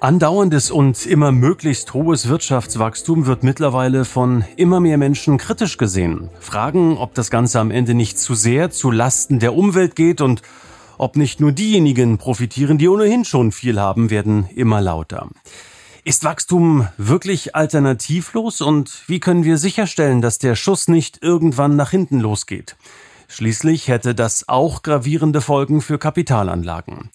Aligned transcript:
Andauerndes 0.00 0.70
und 0.70 1.06
immer 1.06 1.32
möglichst 1.32 1.92
hohes 1.92 2.28
Wirtschaftswachstum 2.28 3.26
wird 3.26 3.42
mittlerweile 3.42 4.04
von 4.04 4.44
immer 4.54 4.78
mehr 4.78 4.96
Menschen 4.96 5.38
kritisch 5.38 5.76
gesehen. 5.76 6.30
Fragen, 6.38 6.96
ob 6.96 7.14
das 7.14 7.30
Ganze 7.30 7.58
am 7.58 7.72
Ende 7.72 7.94
nicht 7.94 8.16
zu 8.16 8.36
sehr 8.36 8.70
zu 8.70 8.92
Lasten 8.92 9.40
der 9.40 9.54
Umwelt 9.54 9.96
geht 9.96 10.20
und 10.20 10.42
ob 10.98 11.16
nicht 11.16 11.40
nur 11.40 11.50
diejenigen 11.50 12.16
profitieren, 12.16 12.78
die 12.78 12.88
ohnehin 12.88 13.24
schon 13.24 13.50
viel 13.50 13.80
haben, 13.80 14.08
werden 14.08 14.48
immer 14.54 14.80
lauter. 14.80 15.30
Ist 16.04 16.22
Wachstum 16.22 16.86
wirklich 16.96 17.56
alternativlos 17.56 18.60
und 18.60 19.02
wie 19.08 19.18
können 19.18 19.42
wir 19.42 19.58
sicherstellen, 19.58 20.22
dass 20.22 20.38
der 20.38 20.54
Schuss 20.54 20.86
nicht 20.86 21.24
irgendwann 21.24 21.74
nach 21.74 21.90
hinten 21.90 22.20
losgeht? 22.20 22.76
Schließlich 23.26 23.88
hätte 23.88 24.14
das 24.14 24.48
auch 24.48 24.82
gravierende 24.82 25.40
Folgen 25.40 25.80
für 25.80 25.98
Kapitalanlagen. 25.98 27.10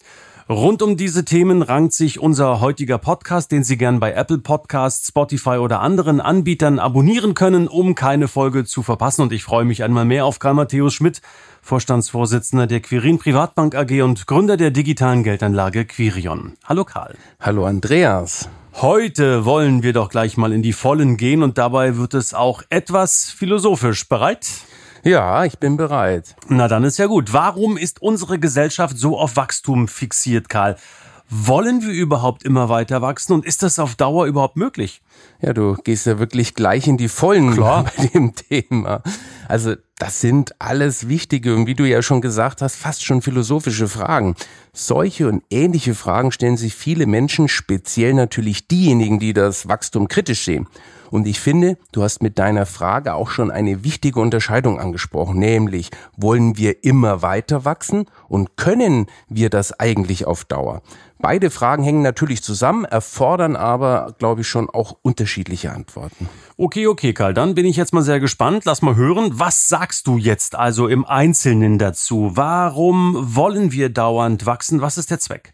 Rund 0.50 0.82
um 0.82 0.98
diese 0.98 1.24
Themen 1.24 1.62
rankt 1.62 1.94
sich 1.94 2.20
unser 2.20 2.60
heutiger 2.60 2.98
Podcast, 2.98 3.54
den 3.54 3.64
Sie 3.64 3.78
gern 3.78 4.02
bei 4.02 4.12
Apple 4.12 4.40
Podcasts, 4.40 5.08
Spotify 5.08 5.52
oder 5.52 5.80
anderen 5.80 6.20
Anbietern 6.20 6.80
abonnieren 6.80 7.34
können, 7.34 7.70
um 7.70 7.96
keine 7.96 8.28
Folge 8.28 8.66
zu 8.66 8.84
verpassen. 8.84 9.22
Und 9.22 9.32
ich 9.32 9.46
freue 9.46 9.64
mich 9.64 9.84
einmal 9.84 10.04
mehr 10.04 10.26
auf 10.26 10.40
Karl 10.40 10.56
Matthäus 10.56 10.94
Schmidt, 10.94 11.22
Vorstandsvorsitzender 11.62 12.68
der 12.68 12.82
Quirin 12.82 13.20
Privatbank 13.20 13.74
AG 13.74 14.02
und 14.02 14.28
Gründer 14.28 14.58
der 14.58 14.72
digitalen 14.72 15.24
Geldanlage 15.24 15.86
Quirion. 15.86 16.58
Hallo 16.66 16.84
Karl. 16.84 17.16
Hallo 17.40 17.66
Andreas. 17.66 18.50
Heute 18.74 19.46
wollen 19.46 19.82
wir 19.82 19.94
doch 19.94 20.10
gleich 20.10 20.36
mal 20.36 20.52
in 20.52 20.62
die 20.62 20.74
Vollen 20.74 21.16
gehen 21.16 21.42
und 21.42 21.58
dabei 21.58 21.96
wird 21.96 22.16
es 22.16 22.34
auch 22.34 22.64
etwas 22.70 23.32
philosophisch. 23.32 24.10
Bereit? 24.10 24.46
Ja, 25.04 25.44
ich 25.44 25.60
bin 25.60 25.76
bereit. 25.76 26.36
Na 26.48 26.70
dann 26.70 26.86
ist 26.86 26.98
ja 26.98 27.08
gut. 27.08 27.34
Warum 27.34 27.76
ist 27.76 28.02
unsere 28.02 28.40
Gesellschaft 28.40 28.98
so 28.98 29.20
auf 29.20 29.36
Wachstum 29.36 29.90
fixiert, 29.90 30.48
Karl? 30.48 30.78
Wollen 31.30 31.82
wir 31.82 31.90
überhaupt 31.90 32.44
immer 32.44 32.70
weiter 32.70 33.02
wachsen 33.02 33.34
und 33.34 33.46
ist 33.46 33.64
das 33.64 33.80
auf 33.80 33.96
Dauer 33.96 34.28
überhaupt 34.28 34.56
möglich? 34.56 35.02
Ja, 35.42 35.52
du 35.52 35.76
gehst 35.84 36.06
ja 36.06 36.20
wirklich 36.20 36.54
gleich 36.54 36.88
in 36.88 36.96
die 36.96 37.10
Vollen 37.10 37.54
Klar. 37.54 37.86
bei 37.98 38.06
dem 38.08 38.34
Thema. 38.36 39.02
Also 39.48 39.76
das 39.98 40.22
sind 40.22 40.54
alles 40.60 41.10
wichtige 41.10 41.56
und 41.56 41.66
wie 41.66 41.76
du 41.76 41.86
ja 41.86 42.02
schon 42.02 42.22
gesagt 42.22 42.62
hast, 42.62 42.76
fast 42.76 43.04
schon 43.04 43.22
philosophische 43.22 43.88
Fragen. 43.88 44.36
Solche 44.74 45.28
und 45.28 45.44
ähnliche 45.50 45.96
Fragen 45.96 46.32
stellen 46.32 46.58
sich 46.58 46.76
viele 46.76 47.08
Menschen, 47.08 47.48
speziell 47.48 48.14
natürlich 48.14 48.68
diejenigen, 48.68 49.20
die 49.20 49.34
das 49.34 49.68
Wachstum 49.68 50.08
kritisch 50.08 50.46
sehen. 50.46 50.68
Und 51.14 51.28
ich 51.28 51.40
finde, 51.40 51.78
du 51.92 52.02
hast 52.02 52.24
mit 52.24 52.40
deiner 52.40 52.66
Frage 52.66 53.14
auch 53.14 53.30
schon 53.30 53.52
eine 53.52 53.84
wichtige 53.84 54.20
Unterscheidung 54.20 54.80
angesprochen, 54.80 55.38
nämlich 55.38 55.92
wollen 56.18 56.58
wir 56.58 56.84
immer 56.84 57.22
weiter 57.22 57.66
wachsen 57.66 58.08
und 58.28 58.58
können 58.58 59.06
wir 59.30 59.52
das 59.52 59.80
eigentlich 59.80 60.26
auf 60.26 60.44
Dauer? 60.44 60.82
Beide 61.20 61.52
Fragen 61.52 61.84
hängen 61.84 62.02
natürlich 62.02 62.42
zusammen, 62.42 62.84
erfordern 62.84 63.56
aber, 63.56 64.16
glaube 64.18 64.42
ich, 64.42 64.48
schon 64.48 64.72
auch 64.72 64.98
unterschiedliche 65.04 65.72
Antworten. 65.72 66.28
Okay, 66.58 66.88
okay, 66.88 67.14
Karl, 67.14 67.36
dann 67.36 67.54
bin 67.54 67.68
ich 67.68 67.78
jetzt 67.78 67.94
mal 67.94 68.02
sehr 68.02 68.20
gespannt. 68.20 68.66
Lass 68.66 68.82
mal 68.82 68.96
hören, 68.96 69.34
was 69.34 69.68
sagst 69.68 70.08
du 70.08 70.18
jetzt 70.18 70.56
also 70.56 70.88
im 70.88 71.06
Einzelnen 71.06 71.78
dazu? 71.78 72.32
Warum 72.34 73.36
wollen 73.36 73.72
wir 73.72 73.90
dauernd 73.90 74.48
wachsen? 74.48 74.82
Was 74.82 74.98
ist 74.98 75.12
der 75.12 75.20
Zweck? 75.20 75.54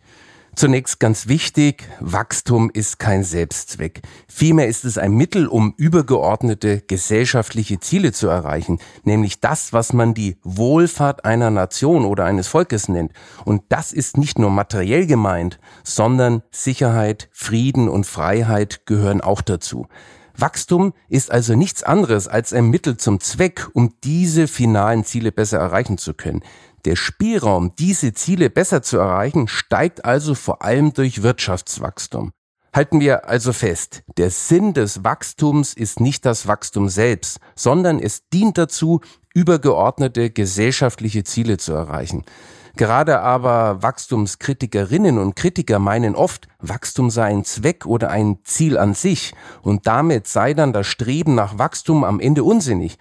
Zunächst 0.55 0.99
ganz 0.99 1.27
wichtig, 1.27 1.87
Wachstum 1.99 2.69
ist 2.73 2.99
kein 2.99 3.23
Selbstzweck. 3.23 4.01
Vielmehr 4.27 4.67
ist 4.67 4.83
es 4.83 4.97
ein 4.97 5.13
Mittel, 5.13 5.47
um 5.47 5.73
übergeordnete 5.77 6.81
gesellschaftliche 6.81 7.79
Ziele 7.79 8.11
zu 8.11 8.27
erreichen, 8.27 8.79
nämlich 9.03 9.39
das, 9.39 9.71
was 9.73 9.93
man 9.93 10.13
die 10.13 10.37
Wohlfahrt 10.43 11.23
einer 11.23 11.49
Nation 11.49 12.03
oder 12.03 12.25
eines 12.25 12.47
Volkes 12.47 12.89
nennt. 12.89 13.13
Und 13.45 13.63
das 13.69 13.93
ist 13.93 14.17
nicht 14.17 14.39
nur 14.39 14.49
materiell 14.49 15.07
gemeint, 15.07 15.59
sondern 15.83 16.43
Sicherheit, 16.51 17.29
Frieden 17.31 17.87
und 17.87 18.05
Freiheit 18.05 18.85
gehören 18.85 19.21
auch 19.21 19.41
dazu. 19.41 19.87
Wachstum 20.41 20.93
ist 21.09 21.31
also 21.31 21.55
nichts 21.55 21.83
anderes 21.83 22.27
als 22.27 22.53
ein 22.53 22.69
Mittel 22.69 22.97
zum 22.97 23.19
Zweck, 23.19 23.67
um 23.73 23.93
diese 24.03 24.47
finalen 24.47 25.03
Ziele 25.03 25.31
besser 25.31 25.59
erreichen 25.59 25.97
zu 25.97 26.13
können. 26.13 26.41
Der 26.85 26.95
Spielraum, 26.95 27.73
diese 27.77 28.13
Ziele 28.13 28.49
besser 28.49 28.81
zu 28.81 28.97
erreichen, 28.97 29.47
steigt 29.47 30.05
also 30.05 30.35
vor 30.35 30.61
allem 30.61 30.93
durch 30.93 31.23
Wirtschaftswachstum. 31.23 32.31
Halten 32.73 32.99
wir 32.99 33.27
also 33.27 33.51
fest, 33.51 34.03
der 34.17 34.29
Sinn 34.29 34.73
des 34.73 35.03
Wachstums 35.03 35.73
ist 35.73 35.99
nicht 35.99 36.25
das 36.25 36.47
Wachstum 36.47 36.87
selbst, 36.87 37.39
sondern 37.55 37.99
es 37.99 38.29
dient 38.29 38.57
dazu, 38.57 39.01
übergeordnete 39.33 40.29
gesellschaftliche 40.29 41.23
Ziele 41.23 41.57
zu 41.57 41.73
erreichen. 41.73 42.23
Gerade 42.77 43.19
aber 43.21 43.81
Wachstumskritikerinnen 43.81 45.17
und 45.17 45.35
Kritiker 45.35 45.79
meinen 45.79 46.15
oft, 46.15 46.47
Wachstum 46.59 47.09
sei 47.09 47.25
ein 47.25 47.43
Zweck 47.43 47.85
oder 47.85 48.09
ein 48.09 48.37
Ziel 48.43 48.77
an 48.77 48.93
sich 48.93 49.33
und 49.61 49.87
damit 49.87 50.27
sei 50.27 50.53
dann 50.53 50.71
das 50.71 50.87
Streben 50.87 51.35
nach 51.35 51.57
Wachstum 51.57 52.03
am 52.03 52.19
Ende 52.19 52.43
unsinnig. 52.43 52.97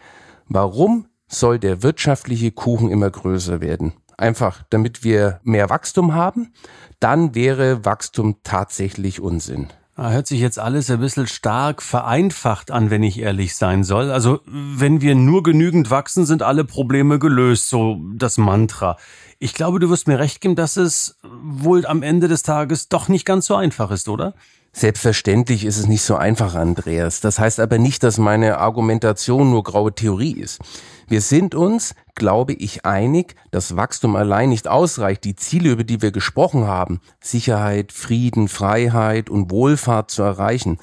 Warum 0.49 1.07
soll 1.29 1.59
der 1.59 1.83
wirtschaftliche 1.83 2.51
Kuchen 2.51 2.91
immer 2.91 3.11
größer 3.11 3.61
werden. 3.61 3.93
Einfach 4.17 4.65
damit 4.71 5.05
wir 5.05 5.41
mehr 5.45 5.71
Wachstum 5.71 6.15
haben, 6.15 6.53
dann 6.99 7.35
wäre 7.35 7.85
Wachstum 7.85 8.37
tatsächlich 8.43 9.21
Unsinn. 9.21 9.69
Ah, 9.95 10.11
hört 10.11 10.29
sich 10.29 10.41
jetzt 10.41 10.61
alles 10.61 10.91
ein 10.91 11.01
bisschen 11.01 11.27
stark 11.27 11.83
vereinfacht 11.83 12.71
an, 12.71 12.89
wenn 12.91 13.03
ich 13.03 13.19
ehrlich 13.19 13.57
sein 13.57 13.83
soll. 13.83 14.13
Also, 14.13 14.41
wenn 14.47 15.01
wir 15.01 15.17
nur 15.17 15.43
genügend 15.43 15.91
wachsen, 15.91 16.25
sind 16.25 16.41
alle 16.43 16.65
Probleme 16.65 17.19
gelöst, 17.19 17.69
so 17.69 18.01
das 18.15 18.39
Mantra. 18.39 18.97
Ich 19.41 19.55
glaube, 19.55 19.81
du 19.81 19.91
wirst 19.91 20.07
mir 20.07 20.21
recht 20.21 20.41
geben, 20.41 20.55
dass 20.55 20.77
es 20.77 21.19
wohl 21.25 21.85
am 21.85 22.05
Ende 22.05 22.29
des 22.29 22.45
Tages 22.45 22.89
doch 22.89 23.09
nicht 23.09 23.25
ganz 23.25 23.47
so 23.47 23.57
einfach 23.57 23.91
ist, 23.91 24.09
oder? 24.09 24.35
Selbstverständlich 24.79 25.65
ist 25.65 25.77
es 25.77 25.89
nicht 25.89 26.03
so 26.03 26.15
einfach, 26.15 26.55
Andreas. 26.55 27.21
Das 27.21 27.41
heißt 27.41 27.59
aber 27.59 27.79
nicht, 27.79 28.05
dass 28.05 28.17
meine 28.17 28.59
Argumentation 28.59 29.51
nur 29.51 29.65
graue 29.65 29.93
Theorie 29.93 30.35
ist. 30.35 30.61
Wir 31.09 31.21
sind 31.21 31.57
uns, 31.57 31.97
glaube 32.15 32.53
ich, 32.53 32.85
einig, 32.85 33.35
dass 33.51 33.75
Wachstum 33.75 34.15
allein 34.15 34.51
nicht 34.51 34.69
ausreicht, 34.69 35.25
die 35.25 35.35
Ziele, 35.35 35.73
über 35.73 35.83
die 35.83 36.01
wir 36.01 36.13
gesprochen 36.13 36.69
haben, 36.69 37.01
Sicherheit, 37.21 37.91
Frieden, 37.91 38.47
Freiheit 38.47 39.31
und 39.31 39.51
Wohlfahrt 39.51 40.13
zu 40.13 40.23
erreichen. 40.23 40.79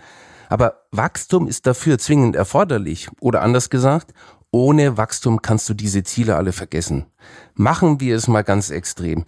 Aber 0.50 0.82
Wachstum 0.92 1.48
ist 1.48 1.66
dafür 1.66 1.98
zwingend 1.98 2.36
erforderlich. 2.36 3.08
Oder 3.22 3.44
anders 3.44 3.70
gesagt, 3.70 4.14
ohne 4.52 4.98
Wachstum 4.98 5.42
kannst 5.42 5.70
du 5.70 5.74
diese 5.74 6.04
Ziele 6.04 6.36
alle 6.36 6.52
vergessen. 6.52 7.06
Machen 7.54 8.02
wir 8.02 8.18
es 8.18 8.28
mal 8.28 8.44
ganz 8.44 8.72
extrem 8.72 9.24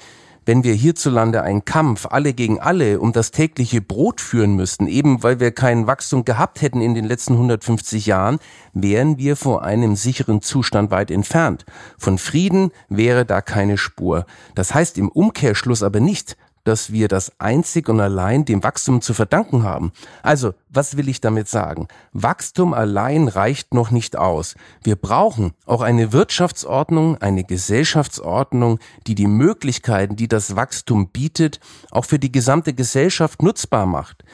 wenn 0.48 0.64
wir 0.64 0.74
hierzulande 0.74 1.44
einen 1.44 1.66
Kampf 1.66 2.06
alle 2.10 2.34
gegen 2.34 2.58
alle 2.62 3.02
um 3.02 3.12
das 3.12 3.32
tägliche 3.32 3.82
Brot 3.82 4.22
führen 4.22 4.56
müssten, 4.56 4.88
eben 4.88 5.22
weil 5.22 5.42
wir 5.42 5.52
kein 5.52 5.88
Wachstum 5.88 6.24
gehabt 6.24 6.62
hätten 6.62 6.80
in 6.80 6.96
den 6.96 7.04
letzten 7.04 7.34
150 7.34 8.06
Jahren, 8.06 8.40
wären 8.72 9.18
wir 9.18 9.36
vor 9.36 9.64
einem 9.64 9.98
sicheren 9.98 10.42
Zustand 10.42 10.90
weit 10.90 11.12
entfernt. 11.12 11.66
Von 11.98 12.18
Frieden 12.18 12.72
wäre 12.88 13.26
da 13.26 13.42
keine 13.42 13.78
Spur. 13.78 14.26
Das 14.56 14.74
heißt 14.74 14.98
im 14.98 15.10
Umkehrschluss 15.10 15.84
aber 15.84 16.00
nicht, 16.00 16.38
dass 16.68 16.92
wir 16.92 17.08
das 17.08 17.32
einzig 17.40 17.88
und 17.88 18.02
allein 18.02 18.44
dem 18.44 18.62
Wachstum 18.62 19.02
zu 19.02 19.14
verdanken 19.14 19.64
haben. 19.64 19.94
Also, 20.22 20.54
was 20.70 20.98
will 20.98 21.08
ich 21.08 21.22
damit 21.22 21.48
sagen? 21.48 21.88
Wachstum 22.12 22.74
allein 22.74 23.30
reicht 23.30 23.74
noch 23.74 23.90
nicht 23.90 24.18
aus. 24.18 24.56
Wir 24.84 24.98
brauchen 24.98 25.54
auch 25.66 25.82
eine 25.82 26.12
Wirtschaftsordnung, 26.12 27.18
eine 27.20 27.46
Gesellschaftsordnung, 27.46 28.80
die 29.08 29.16
die 29.16 29.28
Möglichkeiten, 29.28 30.18
die 30.18 30.28
das 30.28 30.58
Wachstum 30.58 31.08
bietet, 31.10 31.62
auch 31.90 32.04
für 32.04 32.20
die 32.20 32.32
gesamte 32.32 32.74
Gesellschaft 32.74 33.42
nutzbar 33.42 33.86
macht 33.86 34.26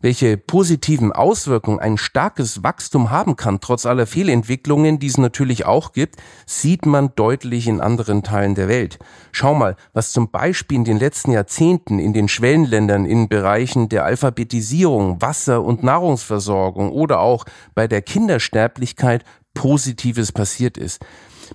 welche 0.00 0.36
positiven 0.36 1.12
Auswirkungen 1.12 1.80
ein 1.80 1.98
starkes 1.98 2.62
Wachstum 2.62 3.10
haben 3.10 3.36
kann, 3.36 3.60
trotz 3.60 3.86
aller 3.86 4.06
Fehlentwicklungen, 4.06 4.98
die 4.98 5.06
es 5.08 5.18
natürlich 5.18 5.66
auch 5.66 5.92
gibt, 5.92 6.16
sieht 6.46 6.86
man 6.86 7.12
deutlich 7.16 7.66
in 7.66 7.80
anderen 7.80 8.22
Teilen 8.22 8.54
der 8.54 8.68
Welt. 8.68 8.98
Schau 9.32 9.54
mal, 9.54 9.76
was 9.92 10.12
zum 10.12 10.30
Beispiel 10.30 10.78
in 10.78 10.84
den 10.84 10.98
letzten 10.98 11.32
Jahrzehnten 11.32 11.98
in 11.98 12.12
den 12.12 12.28
Schwellenländern 12.28 13.04
in 13.04 13.28
Bereichen 13.28 13.88
der 13.88 14.04
Alphabetisierung, 14.04 15.20
Wasser- 15.20 15.62
und 15.62 15.82
Nahrungsversorgung 15.82 16.92
oder 16.92 17.20
auch 17.20 17.44
bei 17.74 17.88
der 17.88 18.02
Kindersterblichkeit 18.02 19.24
Positives 19.54 20.30
passiert 20.30 20.78
ist. 20.78 21.00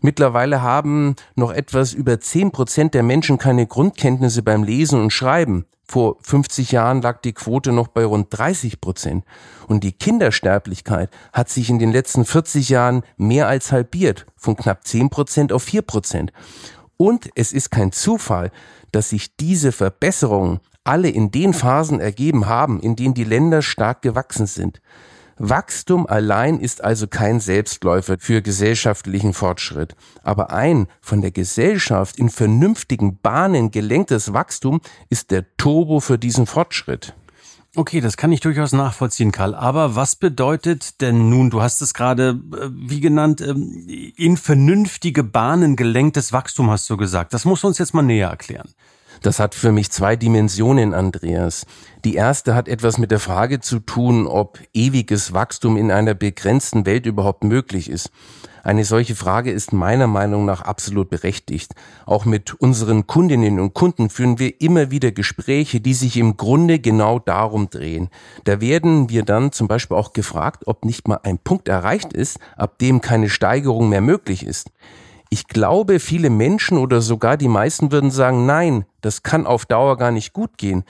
Mittlerweile 0.01 0.61
haben 0.61 1.15
noch 1.35 1.51
etwas 1.51 1.93
über 1.93 2.19
10 2.19 2.51
Prozent 2.51 2.93
der 2.93 3.03
Menschen 3.03 3.37
keine 3.37 3.67
Grundkenntnisse 3.67 4.43
beim 4.43 4.63
Lesen 4.63 4.99
und 5.01 5.11
Schreiben. 5.11 5.65
Vor 5.85 6.17
50 6.21 6.71
Jahren 6.71 7.01
lag 7.01 7.21
die 7.21 7.33
Quote 7.33 7.71
noch 7.71 7.87
bei 7.87 8.05
rund 8.05 8.27
30 8.31 8.81
Prozent. 8.81 9.25
Und 9.67 9.83
die 9.83 9.91
Kindersterblichkeit 9.91 11.09
hat 11.33 11.49
sich 11.49 11.69
in 11.69 11.77
den 11.77 11.91
letzten 11.91 12.25
40 12.25 12.69
Jahren 12.69 13.03
mehr 13.17 13.47
als 13.47 13.71
halbiert, 13.71 14.25
von 14.35 14.55
knapp 14.55 14.87
10 14.87 15.09
Prozent 15.09 15.51
auf 15.51 15.63
4 15.63 15.81
Prozent. 15.81 16.33
Und 16.97 17.29
es 17.35 17.51
ist 17.51 17.69
kein 17.69 17.91
Zufall, 17.91 18.51
dass 18.91 19.09
sich 19.09 19.35
diese 19.35 19.71
Verbesserungen 19.71 20.59
alle 20.83 21.09
in 21.09 21.31
den 21.31 21.53
Phasen 21.53 21.99
ergeben 21.99 22.47
haben, 22.47 22.79
in 22.79 22.95
denen 22.95 23.13
die 23.13 23.23
Länder 23.23 23.61
stark 23.61 24.01
gewachsen 24.01 24.47
sind. 24.47 24.81
Wachstum 25.37 26.05
allein 26.07 26.59
ist 26.59 26.83
also 26.83 27.07
kein 27.07 27.39
Selbstläufer 27.39 28.17
für 28.19 28.41
gesellschaftlichen 28.41 29.33
Fortschritt. 29.33 29.95
Aber 30.23 30.51
ein 30.51 30.87
von 31.01 31.21
der 31.21 31.31
Gesellschaft 31.31 32.17
in 32.17 32.29
vernünftigen 32.29 33.19
Bahnen 33.19 33.71
gelenktes 33.71 34.33
Wachstum 34.33 34.81
ist 35.09 35.31
der 35.31 35.45
Turbo 35.57 35.99
für 35.99 36.17
diesen 36.17 36.45
Fortschritt. 36.45 37.15
Okay, 37.75 38.01
das 38.01 38.17
kann 38.17 38.31
ich 38.31 38.39
durchaus 38.39 38.71
nachvollziehen, 38.71 39.31
Karl. 39.31 39.55
Aber 39.55 39.95
was 39.95 40.15
bedeutet 40.15 41.01
denn 41.01 41.29
nun, 41.29 41.49
du 41.49 41.63
hast 41.63 41.81
es 41.81 41.95
gerade, 41.95 42.39
äh, 42.55 42.69
wie 42.71 42.99
genannt, 42.99 43.41
ähm, 43.41 43.87
in 44.15 44.37
vernünftige 44.37 45.23
Bahnen 45.23 45.75
gelenktes 45.75 46.31
Wachstum, 46.31 46.69
hast 46.69 46.87
du 46.91 46.97
gesagt. 46.97 47.33
Das 47.33 47.45
muss 47.45 47.63
uns 47.63 47.79
jetzt 47.79 47.95
mal 47.95 48.03
näher 48.03 48.29
erklären. 48.29 48.69
Das 49.21 49.39
hat 49.39 49.55
für 49.55 49.71
mich 49.71 49.91
zwei 49.91 50.15
Dimensionen, 50.15 50.93
Andreas. 50.93 51.65
Die 52.03 52.15
erste 52.15 52.55
hat 52.55 52.67
etwas 52.67 52.97
mit 52.97 53.11
der 53.11 53.19
Frage 53.19 53.59
zu 53.59 53.79
tun, 53.79 54.27
ob 54.27 54.59
ewiges 54.73 55.33
Wachstum 55.33 55.77
in 55.77 55.91
einer 55.91 56.13
begrenzten 56.13 56.85
Welt 56.85 57.05
überhaupt 57.05 57.43
möglich 57.43 57.89
ist. 57.89 58.11
Eine 58.63 58.85
solche 58.85 59.15
Frage 59.15 59.51
ist 59.51 59.73
meiner 59.73 60.07
Meinung 60.07 60.45
nach 60.45 60.61
absolut 60.61 61.09
berechtigt. 61.09 61.75
Auch 62.05 62.23
mit 62.23 62.53
unseren 62.53 63.07
Kundinnen 63.07 63.59
und 63.59 63.73
Kunden 63.73 64.09
führen 64.09 64.39
wir 64.39 64.61
immer 64.61 64.89
wieder 64.89 65.11
Gespräche, 65.11 65.81
die 65.81 65.93
sich 65.93 66.15
im 66.15 66.37
Grunde 66.37 66.79
genau 66.79 67.19
darum 67.19 67.69
drehen. 67.69 68.09
Da 68.45 68.61
werden 68.61 69.09
wir 69.09 69.23
dann 69.23 69.51
zum 69.51 69.67
Beispiel 69.67 69.97
auch 69.97 70.13
gefragt, 70.13 70.63
ob 70.65 70.85
nicht 70.85 71.09
mal 71.09 71.19
ein 71.23 71.39
Punkt 71.39 71.67
erreicht 71.67 72.13
ist, 72.13 72.39
ab 72.55 72.79
dem 72.79 73.01
keine 73.01 73.29
Steigerung 73.29 73.89
mehr 73.89 74.01
möglich 74.01 74.45
ist. 74.45 74.71
Ich 75.29 75.47
glaube, 75.47 75.99
viele 75.99 76.29
Menschen 76.29 76.77
oder 76.77 77.01
sogar 77.01 77.35
die 77.35 77.49
meisten 77.49 77.91
würden 77.91 78.11
sagen, 78.11 78.45
nein, 78.45 78.85
das 79.03 79.21
kann 79.21 79.45
auf 79.45 79.67
Dauer 79.67 79.97
gar 79.97 80.11
nicht 80.11 80.33
gut 80.33 80.57
gehen. 80.57 80.83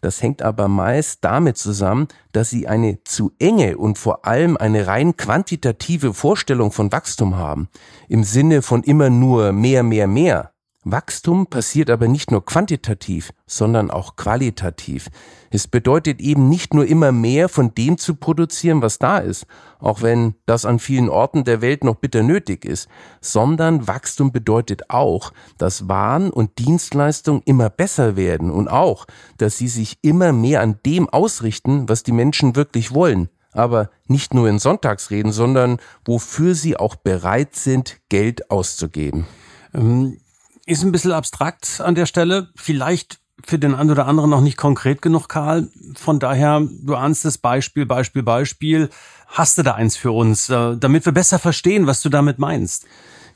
Das 0.00 0.22
hängt 0.22 0.40
aber 0.40 0.68
meist 0.68 1.24
damit 1.24 1.56
zusammen, 1.56 2.08
dass 2.32 2.50
sie 2.50 2.68
eine 2.68 3.02
zu 3.04 3.32
enge 3.38 3.76
und 3.76 3.98
vor 3.98 4.24
allem 4.24 4.56
eine 4.56 4.86
rein 4.86 5.16
quantitative 5.16 6.14
Vorstellung 6.14 6.70
von 6.70 6.92
Wachstum 6.92 7.36
haben. 7.36 7.68
Im 8.08 8.22
Sinne 8.22 8.62
von 8.62 8.82
immer 8.82 9.10
nur 9.10 9.52
mehr, 9.52 9.82
mehr, 9.82 10.06
mehr. 10.06 10.52
Wachstum 10.88 11.48
passiert 11.48 11.90
aber 11.90 12.06
nicht 12.06 12.30
nur 12.30 12.44
quantitativ, 12.44 13.32
sondern 13.44 13.90
auch 13.90 14.14
qualitativ. 14.14 15.08
Es 15.50 15.66
bedeutet 15.66 16.20
eben 16.20 16.48
nicht 16.48 16.74
nur 16.74 16.86
immer 16.86 17.10
mehr 17.10 17.48
von 17.48 17.74
dem 17.74 17.98
zu 17.98 18.14
produzieren, 18.14 18.82
was 18.82 19.00
da 19.00 19.18
ist, 19.18 19.46
auch 19.80 20.02
wenn 20.02 20.36
das 20.46 20.64
an 20.64 20.78
vielen 20.78 21.08
Orten 21.08 21.42
der 21.42 21.60
Welt 21.60 21.82
noch 21.82 21.96
bitter 21.96 22.22
nötig 22.22 22.64
ist, 22.64 22.88
sondern 23.20 23.88
Wachstum 23.88 24.30
bedeutet 24.30 24.88
auch, 24.88 25.32
dass 25.58 25.88
Waren 25.88 26.30
und 26.30 26.56
Dienstleistungen 26.60 27.42
immer 27.46 27.68
besser 27.68 28.14
werden 28.14 28.52
und 28.52 28.68
auch, 28.68 29.06
dass 29.38 29.58
sie 29.58 29.68
sich 29.68 29.98
immer 30.02 30.32
mehr 30.32 30.60
an 30.60 30.78
dem 30.86 31.08
ausrichten, 31.08 31.88
was 31.88 32.04
die 32.04 32.12
Menschen 32.12 32.54
wirklich 32.54 32.94
wollen, 32.94 33.28
aber 33.50 33.90
nicht 34.06 34.34
nur 34.34 34.48
in 34.48 34.60
Sonntagsreden, 34.60 35.32
sondern 35.32 35.78
wofür 36.04 36.54
sie 36.54 36.76
auch 36.76 36.94
bereit 36.94 37.56
sind, 37.56 37.98
Geld 38.08 38.52
auszugeben. 38.52 39.26
Ähm 39.74 40.18
ist 40.66 40.82
ein 40.82 40.92
bisschen 40.92 41.12
abstrakt 41.12 41.80
an 41.80 41.94
der 41.94 42.06
Stelle. 42.06 42.48
Vielleicht 42.56 43.18
für 43.44 43.58
den 43.58 43.74
einen 43.74 43.90
oder 43.90 44.06
anderen 44.06 44.30
noch 44.30 44.40
nicht 44.40 44.56
konkret 44.56 45.00
genug, 45.00 45.28
Karl. 45.28 45.68
Von 45.94 46.18
daher, 46.18 46.62
du 46.82 46.96
ahnst 46.96 47.24
das 47.24 47.38
Beispiel, 47.38 47.86
Beispiel, 47.86 48.22
Beispiel. 48.22 48.90
Hast 49.28 49.58
du 49.58 49.62
da 49.62 49.74
eins 49.74 49.96
für 49.96 50.12
uns, 50.12 50.50
äh, 50.50 50.76
damit 50.76 51.04
wir 51.04 51.12
besser 51.12 51.38
verstehen, 51.38 51.86
was 51.86 52.02
du 52.02 52.08
damit 52.08 52.38
meinst? 52.38 52.86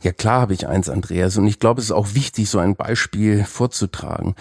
Ja 0.03 0.13
klar 0.13 0.41
habe 0.41 0.55
ich 0.55 0.67
eins, 0.67 0.89
Andreas, 0.89 1.37
und 1.37 1.47
ich 1.47 1.59
glaube, 1.59 1.81
es 1.81 1.87
ist 1.87 1.93
auch 1.93 2.15
wichtig, 2.15 2.49
so 2.49 2.59
ein 2.59 2.75
Beispiel 2.75 3.45
vorzutragen. 3.45 4.35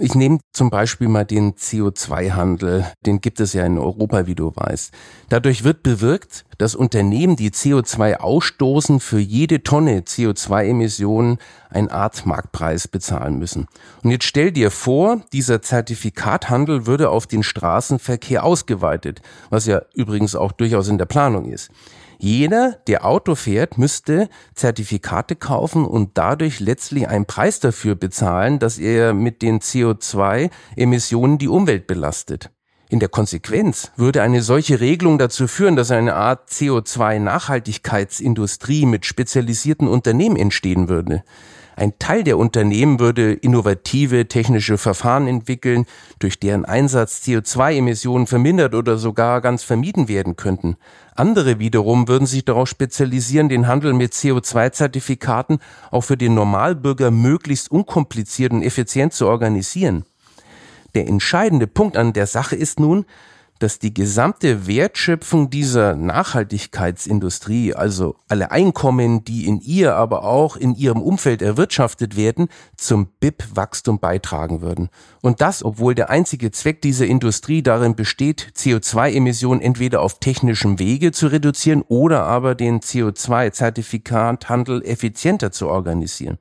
Ich 0.00 0.16
nehme 0.16 0.40
zum 0.52 0.70
Beispiel 0.70 1.06
mal 1.06 1.24
den 1.24 1.54
CO2-Handel, 1.54 2.84
den 3.06 3.20
gibt 3.20 3.38
es 3.38 3.52
ja 3.52 3.64
in 3.64 3.78
Europa, 3.78 4.26
wie 4.26 4.34
du 4.34 4.50
weißt. 4.52 4.92
Dadurch 5.28 5.62
wird 5.62 5.84
bewirkt, 5.84 6.44
dass 6.58 6.74
Unternehmen, 6.74 7.36
die 7.36 7.50
CO2 7.50 8.16
ausstoßen, 8.16 8.98
für 8.98 9.20
jede 9.20 9.62
Tonne 9.62 10.00
CO2-Emissionen 10.00 11.38
eine 11.70 11.92
Art 11.92 12.26
Marktpreis 12.26 12.88
bezahlen 12.88 13.38
müssen. 13.38 13.68
Und 14.02 14.10
jetzt 14.10 14.24
stell 14.24 14.50
dir 14.50 14.72
vor, 14.72 15.22
dieser 15.32 15.62
Zertifikathandel 15.62 16.86
würde 16.86 17.10
auf 17.10 17.28
den 17.28 17.44
Straßenverkehr 17.44 18.42
ausgeweitet, 18.42 19.22
was 19.48 19.66
ja 19.66 19.82
übrigens 19.94 20.34
auch 20.34 20.50
durchaus 20.50 20.88
in 20.88 20.98
der 20.98 21.06
Planung 21.06 21.52
ist. 21.52 21.70
Jeder, 22.18 22.78
der 22.86 23.04
Auto 23.04 23.34
fährt, 23.34 23.76
müsste 23.78 24.28
Zertifikate 24.54 25.34
kaufen 25.36 25.84
und 25.84 26.16
dadurch 26.18 26.60
letztlich 26.60 27.08
einen 27.08 27.26
Preis 27.26 27.60
dafür 27.60 27.94
bezahlen, 27.94 28.58
dass 28.58 28.78
er 28.78 29.12
mit 29.14 29.42
den 29.42 29.60
CO2-Emissionen 29.60 31.38
die 31.38 31.48
Umwelt 31.48 31.86
belastet. 31.86 32.50
In 32.90 33.00
der 33.00 33.08
Konsequenz 33.08 33.90
würde 33.96 34.20
eine 34.22 34.42
solche 34.42 34.80
Regelung 34.80 35.18
dazu 35.18 35.48
führen, 35.48 35.74
dass 35.74 35.90
eine 35.90 36.14
Art 36.14 36.50
CO2-Nachhaltigkeitsindustrie 36.50 38.86
mit 38.86 39.04
spezialisierten 39.06 39.88
Unternehmen 39.88 40.36
entstehen 40.36 40.88
würde. 40.88 41.24
Ein 41.76 41.98
Teil 41.98 42.22
der 42.22 42.38
Unternehmen 42.38 43.00
würde 43.00 43.32
innovative 43.32 44.28
technische 44.28 44.78
Verfahren 44.78 45.26
entwickeln, 45.26 45.86
durch 46.20 46.38
deren 46.38 46.64
Einsatz 46.64 47.22
CO2-Emissionen 47.24 48.28
vermindert 48.28 48.74
oder 48.74 48.96
sogar 48.96 49.40
ganz 49.40 49.64
vermieden 49.64 50.06
werden 50.06 50.36
könnten. 50.36 50.76
Andere 51.16 51.58
wiederum 51.58 52.06
würden 52.06 52.26
sich 52.26 52.44
darauf 52.44 52.68
spezialisieren, 52.68 53.48
den 53.48 53.66
Handel 53.66 53.92
mit 53.92 54.12
CO2-Zertifikaten 54.12 55.58
auch 55.90 56.02
für 56.02 56.16
den 56.16 56.34
Normalbürger 56.34 57.10
möglichst 57.10 57.70
unkompliziert 57.70 58.52
und 58.52 58.62
effizient 58.62 59.12
zu 59.12 59.26
organisieren. 59.26 60.04
Der 60.94 61.08
entscheidende 61.08 61.66
Punkt 61.66 61.96
an 61.96 62.12
der 62.12 62.28
Sache 62.28 62.54
ist 62.54 62.78
nun, 62.78 63.04
dass 63.64 63.78
die 63.78 63.94
gesamte 63.94 64.66
Wertschöpfung 64.66 65.48
dieser 65.48 65.96
Nachhaltigkeitsindustrie, 65.96 67.72
also 67.72 68.16
alle 68.28 68.50
Einkommen, 68.50 69.24
die 69.24 69.46
in 69.46 69.58
ihr, 69.62 69.96
aber 69.96 70.24
auch 70.24 70.56
in 70.56 70.74
ihrem 70.74 71.00
Umfeld 71.00 71.40
erwirtschaftet 71.40 72.14
werden, 72.14 72.48
zum 72.76 73.06
BIP-Wachstum 73.20 74.00
beitragen 74.00 74.60
würden. 74.60 74.90
Und 75.22 75.40
das, 75.40 75.64
obwohl 75.64 75.94
der 75.94 76.10
einzige 76.10 76.50
Zweck 76.50 76.82
dieser 76.82 77.06
Industrie 77.06 77.62
darin 77.62 77.96
besteht, 77.96 78.52
CO2-Emissionen 78.54 79.62
entweder 79.62 80.02
auf 80.02 80.20
technischem 80.20 80.78
Wege 80.78 81.12
zu 81.12 81.28
reduzieren 81.28 81.82
oder 81.88 82.24
aber 82.24 82.54
den 82.54 82.80
CO2-Zertifikathandel 82.80 84.84
effizienter 84.84 85.52
zu 85.52 85.68
organisieren. 85.68 86.36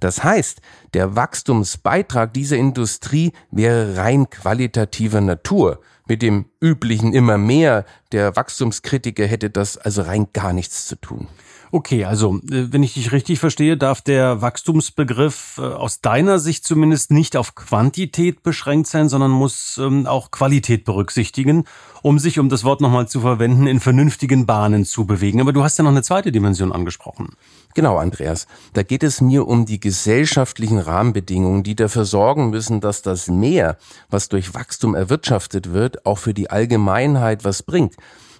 Das 0.00 0.22
heißt, 0.22 0.60
der 0.94 1.16
Wachstumsbeitrag 1.16 2.32
dieser 2.34 2.56
Industrie 2.56 3.32
wäre 3.50 3.96
rein 3.96 4.28
qualitativer 4.30 5.20
Natur. 5.20 5.80
Mit 6.06 6.22
dem 6.22 6.46
üblichen 6.60 7.12
immer 7.12 7.38
mehr 7.38 7.84
der 8.12 8.36
Wachstumskritiker 8.36 9.26
hätte 9.26 9.50
das 9.50 9.76
also 9.76 10.02
rein 10.02 10.28
gar 10.32 10.52
nichts 10.52 10.86
zu 10.86 10.96
tun. 10.96 11.28
Okay, 11.76 12.06
also 12.06 12.40
äh, 12.50 12.72
wenn 12.72 12.82
ich 12.82 12.94
dich 12.94 13.12
richtig 13.12 13.38
verstehe, 13.38 13.76
darf 13.76 14.00
der 14.00 14.40
Wachstumsbegriff 14.40 15.58
äh, 15.58 15.60
aus 15.60 16.00
deiner 16.00 16.38
Sicht 16.38 16.64
zumindest 16.64 17.10
nicht 17.10 17.36
auf 17.36 17.54
Quantität 17.54 18.42
beschränkt 18.42 18.86
sein, 18.86 19.10
sondern 19.10 19.30
muss 19.30 19.76
ähm, 19.76 20.06
auch 20.06 20.30
Qualität 20.30 20.86
berücksichtigen, 20.86 21.64
um 22.00 22.18
sich, 22.18 22.38
um 22.38 22.48
das 22.48 22.64
Wort 22.64 22.80
nochmal 22.80 23.08
zu 23.08 23.20
verwenden, 23.20 23.66
in 23.66 23.80
vernünftigen 23.80 24.46
Bahnen 24.46 24.86
zu 24.86 25.04
bewegen. 25.04 25.38
Aber 25.42 25.52
du 25.52 25.62
hast 25.62 25.76
ja 25.76 25.84
noch 25.84 25.90
eine 25.90 26.00
zweite 26.00 26.32
Dimension 26.32 26.72
angesprochen. 26.72 27.28
Genau, 27.74 27.98
Andreas. 27.98 28.46
Da 28.72 28.82
geht 28.82 29.02
es 29.02 29.20
mir 29.20 29.46
um 29.46 29.66
die 29.66 29.78
gesellschaftlichen 29.78 30.78
Rahmenbedingungen, 30.78 31.62
die 31.62 31.76
dafür 31.76 32.06
sorgen 32.06 32.48
müssen, 32.48 32.80
dass 32.80 33.02
das 33.02 33.28
Mehr, 33.28 33.76
was 34.08 34.30
durch 34.30 34.54
Wachstum 34.54 34.94
erwirtschaftet 34.94 35.74
wird, 35.74 36.06
auch 36.06 36.16
für 36.16 36.32
die 36.32 36.48
Allgemeinheit 36.48 37.44
was 37.44 37.62
bringt. 37.62 37.96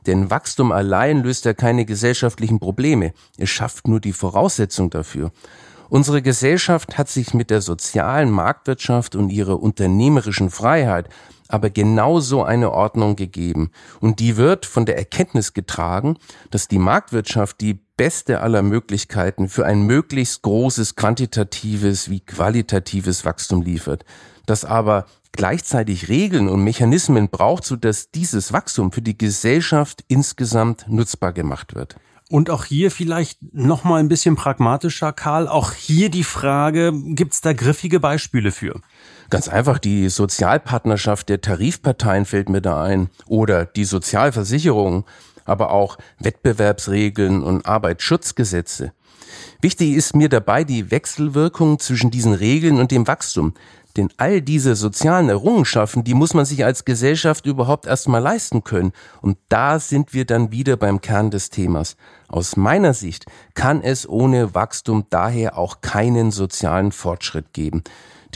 Denn 0.07 0.31
Wachstum 0.31 0.73
allein 0.73 1.23
löst 1.23 1.45
ja 1.45 1.55
keine 1.55 1.85
gesellschaftlichen 1.85 2.61
Probleme. 2.61 3.13
Es 3.37 3.51
schafft 3.51 3.89
nur 3.89 4.01
die 4.01 4.13
Voraussetzung 4.13 4.91
dafür. 4.91 5.33
Unsere 5.89 6.21
Gesellschaft 6.21 6.99
hat 6.99 7.09
sich 7.09 7.33
mit 7.33 7.51
der 7.51 7.61
sozialen 7.61 8.31
Marktwirtschaft 8.31 9.15
und 9.15 9.31
ihrer 9.31 9.63
unternehmerischen 9.63 10.51
Freiheit 10.51 11.09
aber 11.49 11.71
genauso 11.71 12.43
eine 12.43 12.73
Ordnung 12.73 13.17
gegeben. 13.17 13.71
Und 14.01 14.21
die 14.21 14.37
wird 14.37 14.67
von 14.67 14.87
der 14.87 14.97
Erkenntnis 14.97 15.53
getragen, 15.55 16.17
dass 16.51 16.69
die 16.69 16.79
Marktwirtschaft 16.79 17.61
die 17.61 17.75
beste 17.97 18.41
aller 18.41 18.63
Möglichkeiten 18.63 19.49
für 19.49 19.65
ein 19.65 19.83
möglichst 19.83 20.43
großes 20.43 20.97
quantitatives 20.97 22.11
wie 22.11 22.21
qualitatives 22.21 23.25
Wachstum 23.25 23.63
liefert. 23.63 24.05
Dass 24.45 24.65
aber 24.65 25.07
gleichzeitig 25.37 26.09
Regeln 26.09 26.49
und 26.49 26.65
Mechanismen 26.65 27.29
braucht, 27.29 27.65
sodass 27.65 28.11
dieses 28.11 28.53
Wachstum 28.53 28.91
für 28.91 29.03
die 29.03 29.17
Gesellschaft 29.17 30.05
insgesamt 30.09 30.87
nutzbar 30.89 31.33
gemacht 31.33 31.75
wird. 31.75 31.97
Und 32.29 32.51
auch 32.51 32.65
hier 32.65 32.91
vielleicht 32.91 33.39
noch 33.55 33.85
mal 33.85 34.01
ein 34.01 34.09
bisschen 34.09 34.35
pragmatischer, 34.35 35.13
Karl. 35.13 35.47
Auch 35.47 35.73
hier 35.73 36.09
die 36.09 36.25
Frage, 36.25 36.93
gibt 36.93 37.35
es 37.35 37.41
da 37.41 37.53
griffige 37.53 38.01
Beispiele 38.01 38.51
für? 38.51 38.81
Ganz 39.31 39.49
einfach, 39.49 39.79
die 39.79 40.09
Sozialpartnerschaft 40.09 41.29
der 41.29 41.41
Tarifparteien 41.41 42.25
fällt 42.25 42.49
mir 42.49 42.61
da 42.61 42.83
ein. 42.83 43.11
Oder 43.27 43.65
die 43.65 43.85
Sozialversicherung, 43.85 45.05
aber 45.47 45.71
auch 45.71 45.99
Wettbewerbsregeln 46.19 47.43
und 47.43 47.67
Arbeitsschutzgesetze. 47.67 48.93
Wichtig 49.61 49.95
ist 49.95 50.15
mir 50.15 50.29
dabei 50.29 50.65
die 50.65 50.91
Wechselwirkung 50.91 51.79
zwischen 51.79 52.11
diesen 52.11 52.35
Regeln 52.35 52.79
und 52.79 52.91
dem 52.91 53.07
Wachstum. 53.07 53.55
Denn 53.97 54.11
all 54.19 54.43
diese 54.43 54.77
sozialen 54.77 55.31
Errungenschaften, 55.31 56.05
die 56.05 56.13
muss 56.13 56.35
man 56.35 56.45
sich 56.45 56.65
als 56.65 56.85
Gesellschaft 56.85 57.47
überhaupt 57.47 57.87
erstmal 57.87 58.21
leisten 58.21 58.63
können. 58.63 58.93
Und 59.23 59.39
da 59.49 59.79
sind 59.79 60.13
wir 60.13 60.27
dann 60.27 60.53
wieder 60.53 60.77
beim 60.77 61.01
Kern 61.01 61.31
des 61.31 61.49
Themas. 61.49 61.97
Aus 62.29 62.57
meiner 62.57 62.93
Sicht 62.93 63.25
kann 63.55 63.81
es 63.83 64.07
ohne 64.07 64.55
Wachstum 64.55 65.07
daher 65.09 65.57
auch 65.57 65.81
keinen 65.81 66.31
sozialen 66.31 66.93
Fortschritt 66.93 67.55
geben. 67.55 67.85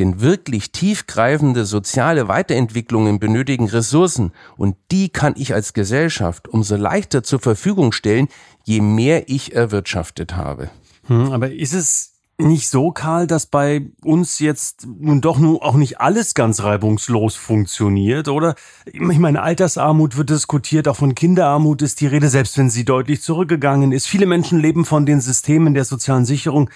Denn 0.01 0.23
wirklich 0.23 0.73
tiefgreifende 0.73 1.67
soziale 1.67 2.27
Weiterentwicklungen 2.27 3.21
benötigen 3.21 3.69
Ressourcen 3.69 4.33
und 4.57 4.75
die 4.91 5.11
kann 5.11 5.35
ich 5.37 5.53
als 5.53 5.75
Gesellschaft 5.75 6.49
umso 6.49 6.77
leichter 6.77 7.23
zur 7.23 7.39
Verfügung 7.39 7.93
stellen, 7.93 8.29
je 8.65 8.81
mehr 8.81 9.29
ich 9.29 9.55
erwirtschafft 9.55 10.35
habe. 10.35 10.71
Hm, 11.07 11.33
aber 11.33 11.53
ist 11.53 11.75
es 11.75 12.15
nicht 12.39 12.71
so, 12.71 12.93
Karl, 12.93 13.27
dass 13.27 13.45
bei 13.45 13.91
uns 14.03 14.39
jetzt 14.39 14.87
nun 14.87 15.21
doch 15.21 15.39
nun 15.39 15.59
auch 15.59 15.75
nicht 15.75 16.01
alles 16.01 16.33
ganz 16.33 16.63
reibungslos 16.63 17.37
funktioniert, 17.37 18.29
oder? 18.29 18.55
Ich 18.87 19.01
meine, 19.01 19.43
Altersarmut 19.43 20.17
wird 20.17 20.31
diskutiert, 20.31 20.89
auch 20.89 20.97
von 20.97 21.15
Kinderarmut 21.15 21.83
ist 21.83 22.01
die 22.01 22.07
Rede, 22.07 22.31
selbst 22.31 22.57
wenn 22.57 22.71
sie 22.71 22.87
deutlich 22.87 23.21
zurückgegangen 23.21 23.93
ist. 23.93 24.07
Viele 24.07 24.25
Menschen 24.25 24.59
leben 24.61 24.87
von 24.87 25.05
den 25.05 25.21
Systemen 25.21 25.75
der 25.75 25.85
sozialen 25.85 26.25
Sicherung. 26.25 26.71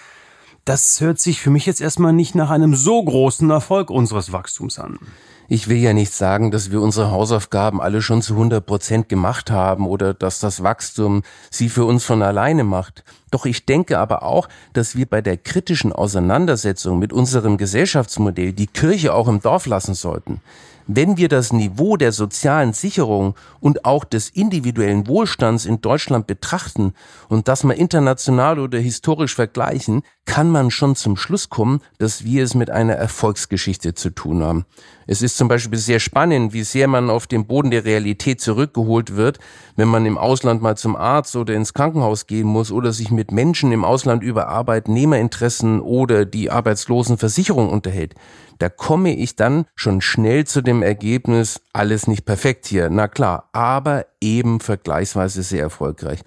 Das 0.64 1.02
hört 1.02 1.20
sich 1.20 1.42
für 1.42 1.50
mich 1.50 1.66
jetzt 1.66 1.82
erstmal 1.82 2.14
nicht 2.14 2.34
nach 2.34 2.48
einem 2.48 2.74
so 2.74 3.02
großen 3.04 3.50
Erfolg 3.50 3.90
unseres 3.90 4.32
Wachstums 4.32 4.78
an. 4.78 4.98
Ich 5.46 5.68
will 5.68 5.76
ja 5.76 5.92
nicht 5.92 6.10
sagen, 6.10 6.50
dass 6.50 6.70
wir 6.70 6.80
unsere 6.80 7.10
Hausaufgaben 7.10 7.82
alle 7.82 8.00
schon 8.00 8.22
zu 8.22 8.32
100 8.32 8.64
Prozent 8.64 9.10
gemacht 9.10 9.50
haben 9.50 9.86
oder 9.86 10.14
dass 10.14 10.38
das 10.38 10.62
Wachstum 10.62 11.22
sie 11.50 11.68
für 11.68 11.84
uns 11.84 12.02
von 12.04 12.22
alleine 12.22 12.64
macht. 12.64 13.04
Doch 13.30 13.44
ich 13.44 13.66
denke 13.66 13.98
aber 13.98 14.22
auch, 14.22 14.48
dass 14.72 14.96
wir 14.96 15.04
bei 15.04 15.20
der 15.20 15.36
kritischen 15.36 15.92
Auseinandersetzung 15.92 16.98
mit 16.98 17.12
unserem 17.12 17.58
Gesellschaftsmodell 17.58 18.54
die 18.54 18.68
Kirche 18.68 19.12
auch 19.12 19.28
im 19.28 19.42
Dorf 19.42 19.66
lassen 19.66 19.92
sollten. 19.92 20.40
Wenn 20.86 21.16
wir 21.16 21.28
das 21.28 21.52
Niveau 21.52 21.96
der 21.96 22.12
sozialen 22.12 22.74
Sicherung 22.74 23.34
und 23.60 23.86
auch 23.86 24.04
des 24.04 24.28
individuellen 24.28 25.06
Wohlstands 25.06 25.64
in 25.64 25.80
Deutschland 25.80 26.26
betrachten 26.26 26.92
und 27.28 27.48
das 27.48 27.64
mal 27.64 27.72
international 27.72 28.58
oder 28.58 28.78
historisch 28.78 29.34
vergleichen, 29.34 30.02
kann 30.26 30.50
man 30.50 30.70
schon 30.70 30.96
zum 30.96 31.16
Schluss 31.16 31.50
kommen, 31.50 31.80
dass 31.98 32.24
wir 32.24 32.44
es 32.44 32.54
mit 32.54 32.70
einer 32.70 32.94
Erfolgsgeschichte 32.94 33.94
zu 33.94 34.10
tun 34.10 34.42
haben. 34.42 34.64
Es 35.06 35.20
ist 35.20 35.36
zum 35.36 35.48
Beispiel 35.48 35.78
sehr 35.78 36.00
spannend, 36.00 36.54
wie 36.54 36.64
sehr 36.64 36.88
man 36.88 37.10
auf 37.10 37.26
den 37.26 37.46
Boden 37.46 37.70
der 37.70 37.84
Realität 37.84 38.40
zurückgeholt 38.40 39.16
wird, 39.16 39.38
wenn 39.76 39.88
man 39.88 40.06
im 40.06 40.16
Ausland 40.16 40.62
mal 40.62 40.76
zum 40.76 40.96
Arzt 40.96 41.36
oder 41.36 41.54
ins 41.54 41.74
Krankenhaus 41.74 42.26
gehen 42.26 42.46
muss 42.46 42.72
oder 42.72 42.92
sich 42.92 43.10
mit 43.10 43.32
Menschen 43.32 43.70
im 43.70 43.84
Ausland 43.84 44.22
über 44.22 44.48
Arbeitnehmerinteressen 44.48 45.80
oder 45.80 46.24
die 46.24 46.50
Arbeitslosenversicherung 46.50 47.68
unterhält 47.68 48.14
da 48.58 48.68
komme 48.68 49.14
ich 49.14 49.36
dann 49.36 49.66
schon 49.74 50.00
schnell 50.00 50.46
zu 50.46 50.62
dem 50.62 50.82
Ergebnis, 50.82 51.60
alles 51.72 52.06
nicht 52.06 52.24
perfekt 52.24 52.66
hier, 52.66 52.90
na 52.90 53.08
klar, 53.08 53.48
aber 53.52 54.06
eben 54.20 54.60
vergleichsweise 54.60 55.42
sehr 55.42 55.62
erfolgreich. 55.62 56.20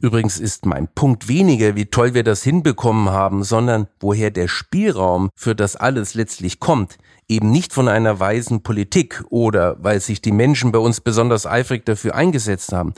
Übrigens 0.00 0.38
ist 0.38 0.66
mein 0.66 0.88
Punkt 0.88 1.28
weniger, 1.28 1.74
wie 1.76 1.86
toll 1.86 2.14
wir 2.14 2.24
das 2.24 2.42
hinbekommen 2.42 3.10
haben, 3.10 3.44
sondern 3.44 3.88
woher 4.00 4.30
der 4.30 4.48
Spielraum 4.48 5.30
für 5.34 5.54
das 5.54 5.76
alles 5.76 6.14
letztlich 6.14 6.60
kommt. 6.60 6.98
Eben 7.28 7.50
nicht 7.50 7.72
von 7.72 7.88
einer 7.88 8.20
weisen 8.20 8.62
Politik 8.62 9.24
oder 9.30 9.76
weil 9.82 10.00
sich 10.00 10.22
die 10.22 10.32
Menschen 10.32 10.70
bei 10.70 10.78
uns 10.78 11.00
besonders 11.00 11.46
eifrig 11.46 11.84
dafür 11.84 12.14
eingesetzt 12.14 12.72
haben, 12.72 12.94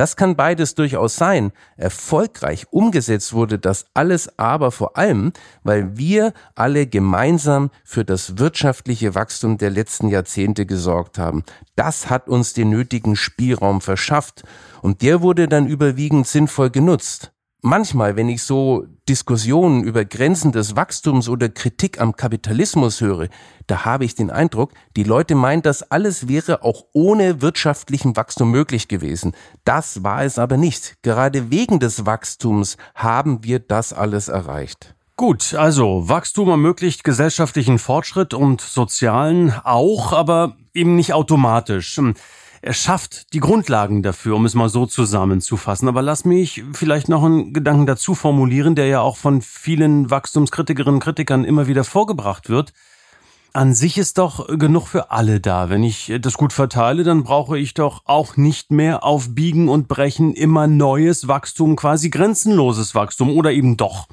das 0.00 0.16
kann 0.16 0.34
beides 0.34 0.74
durchaus 0.74 1.16
sein. 1.16 1.52
Erfolgreich 1.76 2.66
umgesetzt 2.70 3.34
wurde 3.34 3.58
das 3.58 3.84
alles 3.92 4.38
aber 4.38 4.70
vor 4.70 4.96
allem, 4.96 5.34
weil 5.62 5.98
wir 5.98 6.32
alle 6.54 6.86
gemeinsam 6.86 7.70
für 7.84 8.02
das 8.02 8.38
wirtschaftliche 8.38 9.14
Wachstum 9.14 9.58
der 9.58 9.68
letzten 9.68 10.08
Jahrzehnte 10.08 10.64
gesorgt 10.64 11.18
haben. 11.18 11.44
Das 11.76 12.08
hat 12.08 12.30
uns 12.30 12.54
den 12.54 12.70
nötigen 12.70 13.14
Spielraum 13.14 13.82
verschafft 13.82 14.42
und 14.80 15.02
der 15.02 15.20
wurde 15.20 15.48
dann 15.48 15.66
überwiegend 15.66 16.26
sinnvoll 16.26 16.70
genutzt 16.70 17.30
manchmal, 17.62 18.16
wenn 18.16 18.28
ich 18.28 18.42
so 18.42 18.86
Diskussionen 19.08 19.82
über 19.82 20.04
Grenzen 20.04 20.52
des 20.52 20.76
Wachstums 20.76 21.28
oder 21.28 21.48
Kritik 21.48 22.00
am 22.00 22.16
Kapitalismus 22.16 23.00
höre, 23.00 23.28
da 23.66 23.84
habe 23.84 24.04
ich 24.04 24.14
den 24.14 24.30
Eindruck, 24.30 24.72
die 24.96 25.04
Leute 25.04 25.34
meinen, 25.34 25.62
das 25.62 25.82
alles 25.90 26.28
wäre 26.28 26.62
auch 26.62 26.84
ohne 26.92 27.42
wirtschaftlichen 27.42 28.16
Wachstum 28.16 28.50
möglich 28.50 28.88
gewesen. 28.88 29.32
Das 29.64 30.02
war 30.02 30.24
es 30.24 30.38
aber 30.38 30.56
nicht. 30.56 31.02
Gerade 31.02 31.50
wegen 31.50 31.80
des 31.80 32.06
Wachstums 32.06 32.76
haben 32.94 33.44
wir 33.44 33.58
das 33.58 33.92
alles 33.92 34.28
erreicht. 34.28 34.94
Gut, 35.16 35.52
also 35.52 36.08
Wachstum 36.08 36.48
ermöglicht 36.48 37.04
gesellschaftlichen 37.04 37.78
Fortschritt 37.78 38.32
und 38.32 38.62
sozialen 38.62 39.52
auch, 39.64 40.14
aber 40.14 40.56
eben 40.72 40.96
nicht 40.96 41.12
automatisch. 41.12 42.00
Er 42.62 42.74
schafft 42.74 43.32
die 43.32 43.40
Grundlagen 43.40 44.02
dafür, 44.02 44.36
um 44.36 44.44
es 44.44 44.54
mal 44.54 44.68
so 44.68 44.84
zusammenzufassen. 44.84 45.88
Aber 45.88 46.02
lass 46.02 46.26
mich 46.26 46.62
vielleicht 46.72 47.08
noch 47.08 47.24
einen 47.24 47.54
Gedanken 47.54 47.86
dazu 47.86 48.14
formulieren, 48.14 48.74
der 48.74 48.86
ja 48.86 49.00
auch 49.00 49.16
von 49.16 49.40
vielen 49.40 50.10
Wachstumskritikerinnen 50.10 50.96
und 50.96 51.02
Kritikern 51.02 51.44
immer 51.44 51.68
wieder 51.68 51.84
vorgebracht 51.84 52.50
wird. 52.50 52.74
An 53.54 53.74
sich 53.74 53.96
ist 53.96 54.18
doch 54.18 54.46
genug 54.58 54.86
für 54.86 55.10
alle 55.10 55.40
da. 55.40 55.70
Wenn 55.70 55.82
ich 55.82 56.12
das 56.20 56.34
gut 56.34 56.52
verteile, 56.52 57.02
dann 57.02 57.24
brauche 57.24 57.58
ich 57.58 57.72
doch 57.72 58.02
auch 58.04 58.36
nicht 58.36 58.70
mehr 58.70 59.04
auf 59.04 59.34
Biegen 59.34 59.68
und 59.68 59.88
Brechen 59.88 60.34
immer 60.34 60.66
neues 60.66 61.28
Wachstum, 61.28 61.76
quasi 61.76 62.10
grenzenloses 62.10 62.94
Wachstum 62.94 63.30
oder 63.30 63.52
eben 63.52 63.76
doch. 63.78 64.06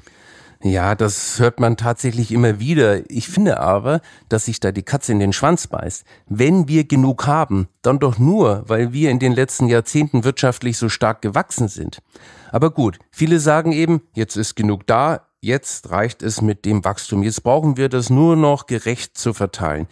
Ja, 0.62 0.96
das 0.96 1.38
hört 1.38 1.60
man 1.60 1.76
tatsächlich 1.76 2.32
immer 2.32 2.58
wieder. 2.58 3.08
Ich 3.08 3.28
finde 3.28 3.60
aber, 3.60 4.00
dass 4.28 4.46
sich 4.46 4.58
da 4.58 4.72
die 4.72 4.82
Katze 4.82 5.12
in 5.12 5.20
den 5.20 5.32
Schwanz 5.32 5.68
beißt. 5.68 6.04
Wenn 6.26 6.66
wir 6.66 6.82
genug 6.82 7.28
haben, 7.28 7.68
dann 7.82 8.00
doch 8.00 8.18
nur, 8.18 8.64
weil 8.66 8.92
wir 8.92 9.10
in 9.10 9.20
den 9.20 9.32
letzten 9.32 9.68
Jahrzehnten 9.68 10.24
wirtschaftlich 10.24 10.76
so 10.76 10.88
stark 10.88 11.22
gewachsen 11.22 11.68
sind. 11.68 12.02
Aber 12.50 12.70
gut, 12.70 12.98
viele 13.12 13.38
sagen 13.38 13.70
eben, 13.70 14.02
jetzt 14.14 14.36
ist 14.36 14.56
genug 14.56 14.84
da, 14.88 15.28
jetzt 15.40 15.90
reicht 15.90 16.24
es 16.24 16.42
mit 16.42 16.64
dem 16.64 16.84
Wachstum, 16.84 17.22
jetzt 17.22 17.44
brauchen 17.44 17.76
wir 17.76 17.88
das 17.88 18.10
nur 18.10 18.34
noch 18.34 18.66
gerecht 18.66 19.16
zu 19.16 19.34
verteilen. 19.34 19.86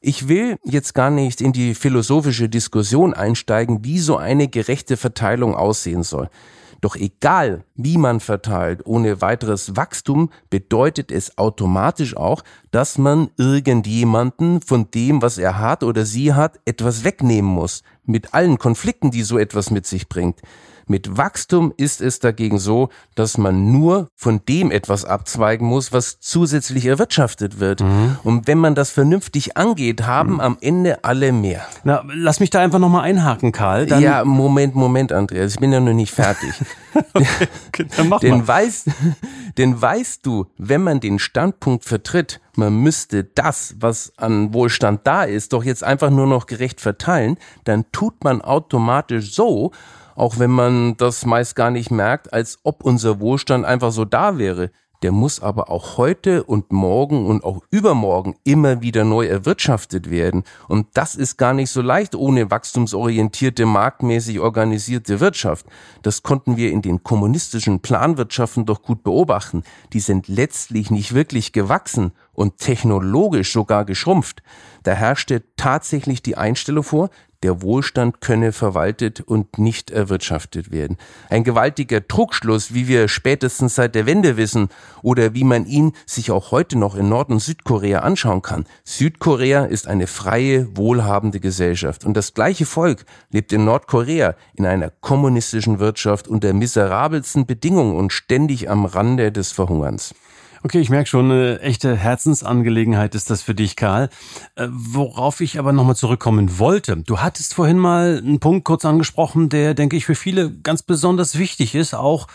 Ich 0.00 0.28
will 0.28 0.56
jetzt 0.64 0.94
gar 0.94 1.10
nicht 1.10 1.42
in 1.42 1.52
die 1.52 1.74
philosophische 1.74 2.48
Diskussion 2.48 3.12
einsteigen, 3.12 3.84
wie 3.84 3.98
so 3.98 4.16
eine 4.16 4.48
gerechte 4.48 4.96
Verteilung 4.96 5.54
aussehen 5.54 6.02
soll. 6.02 6.30
Doch 6.80 6.94
egal, 6.94 7.64
wie 7.74 7.98
man 7.98 8.20
verteilt, 8.20 8.86
ohne 8.86 9.20
weiteres 9.20 9.76
Wachstum 9.76 10.30
bedeutet 10.48 11.10
es 11.10 11.36
automatisch 11.36 12.16
auch, 12.16 12.44
dass 12.70 12.98
man 12.98 13.30
irgendjemanden 13.36 14.60
von 14.60 14.90
dem, 14.92 15.20
was 15.20 15.38
er 15.38 15.58
hat 15.58 15.82
oder 15.82 16.04
sie 16.04 16.34
hat, 16.34 16.60
etwas 16.64 17.02
wegnehmen 17.02 17.50
muss. 17.50 17.82
Mit 18.04 18.32
allen 18.32 18.58
Konflikten, 18.58 19.10
die 19.10 19.22
so 19.22 19.38
etwas 19.38 19.70
mit 19.70 19.86
sich 19.86 20.08
bringt. 20.08 20.40
Mit 20.88 21.18
Wachstum 21.18 21.72
ist 21.76 22.00
es 22.00 22.18
dagegen 22.18 22.58
so, 22.58 22.88
dass 23.14 23.36
man 23.36 23.70
nur 23.70 24.08
von 24.16 24.40
dem 24.48 24.70
etwas 24.70 25.04
abzweigen 25.04 25.66
muss, 25.66 25.92
was 25.92 26.18
zusätzlich 26.18 26.86
erwirtschaftet 26.86 27.60
wird. 27.60 27.80
Mhm. 27.80 28.18
Und 28.24 28.46
wenn 28.46 28.58
man 28.58 28.74
das 28.74 28.90
vernünftig 28.90 29.56
angeht, 29.56 30.06
haben 30.06 30.34
mhm. 30.34 30.40
am 30.40 30.58
Ende 30.60 31.04
alle 31.04 31.32
mehr. 31.32 31.62
Na, 31.84 32.02
lass 32.12 32.40
mich 32.40 32.50
da 32.50 32.60
einfach 32.60 32.78
nochmal 32.78 33.04
einhaken, 33.04 33.52
Karl. 33.52 33.86
Dann 33.86 34.02
ja, 34.02 34.24
Moment, 34.24 34.74
Moment, 34.74 35.12
Andreas, 35.12 35.52
ich 35.52 35.60
bin 35.60 35.72
ja 35.72 35.80
noch 35.80 35.92
nicht 35.92 36.12
fertig. 36.12 36.52
okay, 37.14 37.86
dann 37.96 38.08
mach 38.08 38.20
denn, 38.20 38.38
mal. 38.38 38.48
Weißt, 38.48 38.88
denn 39.58 39.80
weißt 39.80 40.24
du, 40.24 40.46
wenn 40.56 40.82
man 40.82 41.00
den 41.00 41.18
Standpunkt 41.18 41.84
vertritt, 41.84 42.40
man 42.56 42.74
müsste 42.74 43.24
das, 43.24 43.76
was 43.78 44.12
an 44.16 44.52
Wohlstand 44.54 45.06
da 45.06 45.24
ist, 45.24 45.52
doch 45.52 45.64
jetzt 45.64 45.84
einfach 45.84 46.10
nur 46.10 46.26
noch 46.26 46.46
gerecht 46.46 46.80
verteilen, 46.80 47.36
dann 47.64 47.84
tut 47.92 48.24
man 48.24 48.42
automatisch 48.42 49.32
so, 49.32 49.72
auch 50.18 50.38
wenn 50.38 50.50
man 50.50 50.96
das 50.96 51.24
meist 51.24 51.54
gar 51.54 51.70
nicht 51.70 51.90
merkt, 51.90 52.32
als 52.32 52.58
ob 52.64 52.84
unser 52.84 53.20
Wohlstand 53.20 53.64
einfach 53.64 53.92
so 53.92 54.04
da 54.04 54.36
wäre. 54.36 54.70
Der 55.02 55.12
muss 55.12 55.40
aber 55.40 55.70
auch 55.70 55.96
heute 55.96 56.42
und 56.42 56.72
morgen 56.72 57.24
und 57.26 57.44
auch 57.44 57.60
übermorgen 57.70 58.34
immer 58.42 58.82
wieder 58.82 59.04
neu 59.04 59.26
erwirtschaftet 59.26 60.10
werden. 60.10 60.42
Und 60.66 60.88
das 60.94 61.14
ist 61.14 61.36
gar 61.36 61.52
nicht 61.54 61.70
so 61.70 61.82
leicht 61.82 62.16
ohne 62.16 62.50
wachstumsorientierte, 62.50 63.64
marktmäßig 63.64 64.40
organisierte 64.40 65.20
Wirtschaft. 65.20 65.66
Das 66.02 66.24
konnten 66.24 66.56
wir 66.56 66.72
in 66.72 66.82
den 66.82 67.04
kommunistischen 67.04 67.78
Planwirtschaften 67.78 68.66
doch 68.66 68.82
gut 68.82 69.04
beobachten. 69.04 69.62
Die 69.92 70.00
sind 70.00 70.26
letztlich 70.26 70.90
nicht 70.90 71.14
wirklich 71.14 71.52
gewachsen 71.52 72.10
und 72.32 72.58
technologisch 72.58 73.52
sogar 73.52 73.84
geschrumpft. 73.84 74.42
Da 74.82 74.92
herrschte 74.94 75.44
tatsächlich 75.54 76.22
die 76.22 76.36
Einstellung 76.36 76.82
vor, 76.82 77.10
der 77.42 77.62
Wohlstand 77.62 78.20
könne 78.20 78.52
verwaltet 78.52 79.20
und 79.20 79.58
nicht 79.58 79.90
erwirtschaftet 79.90 80.72
werden. 80.72 80.96
Ein 81.30 81.44
gewaltiger 81.44 82.00
Druckschluss, 82.00 82.74
wie 82.74 82.88
wir 82.88 83.08
spätestens 83.08 83.76
seit 83.76 83.94
der 83.94 84.06
Wende 84.06 84.36
wissen 84.36 84.68
oder 85.02 85.34
wie 85.34 85.44
man 85.44 85.66
ihn 85.66 85.92
sich 86.06 86.30
auch 86.30 86.50
heute 86.50 86.76
noch 86.76 86.96
in 86.96 87.08
Nord- 87.08 87.30
und 87.30 87.40
Südkorea 87.40 88.00
anschauen 88.00 88.42
kann. 88.42 88.66
Südkorea 88.84 89.64
ist 89.64 89.86
eine 89.86 90.06
freie, 90.06 90.76
wohlhabende 90.76 91.38
Gesellschaft 91.38 92.04
und 92.04 92.16
das 92.16 92.34
gleiche 92.34 92.66
Volk 92.66 93.04
lebt 93.30 93.52
in 93.52 93.64
Nordkorea 93.64 94.34
in 94.54 94.66
einer 94.66 94.90
kommunistischen 94.90 95.78
Wirtschaft 95.78 96.26
unter 96.26 96.52
miserabelsten 96.52 97.46
Bedingungen 97.46 97.94
und 97.94 98.12
ständig 98.12 98.68
am 98.68 98.84
Rande 98.84 99.30
des 99.30 99.52
Verhungerns. 99.52 100.14
Okay, 100.62 100.80
ich 100.80 100.90
merke 100.90 101.08
schon, 101.08 101.30
eine 101.30 101.60
echte 101.60 101.96
Herzensangelegenheit 101.96 103.14
ist 103.14 103.30
das 103.30 103.42
für 103.42 103.54
dich, 103.54 103.76
Karl. 103.76 104.08
Äh, 104.56 104.68
worauf 104.70 105.40
ich 105.40 105.58
aber 105.58 105.72
nochmal 105.72 105.96
zurückkommen 105.96 106.58
wollte. 106.58 106.96
Du 106.96 107.20
hattest 107.20 107.54
vorhin 107.54 107.78
mal 107.78 108.18
einen 108.18 108.40
Punkt 108.40 108.64
kurz 108.64 108.84
angesprochen, 108.84 109.48
der, 109.48 109.74
denke 109.74 109.96
ich, 109.96 110.04
für 110.04 110.14
viele 110.14 110.52
ganz 110.52 110.82
besonders 110.82 111.38
wichtig 111.38 111.74
ist, 111.74 111.94
auch 111.94 112.26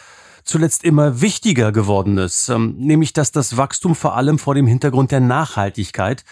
zuletzt 0.44 0.84
immer 0.84 1.22
wichtiger 1.22 1.72
geworden 1.72 2.18
ist, 2.18 2.50
ähm, 2.50 2.76
nämlich 2.78 3.14
dass 3.14 3.32
das 3.32 3.58
Wachstum 3.58 3.96
vor 3.96 4.16
allem 4.16 4.40
vor 4.40 4.56
dem 4.56 4.68
Hintergrund 4.68 5.12
der 5.12 5.22
Nachhaltigkeit 5.22 6.24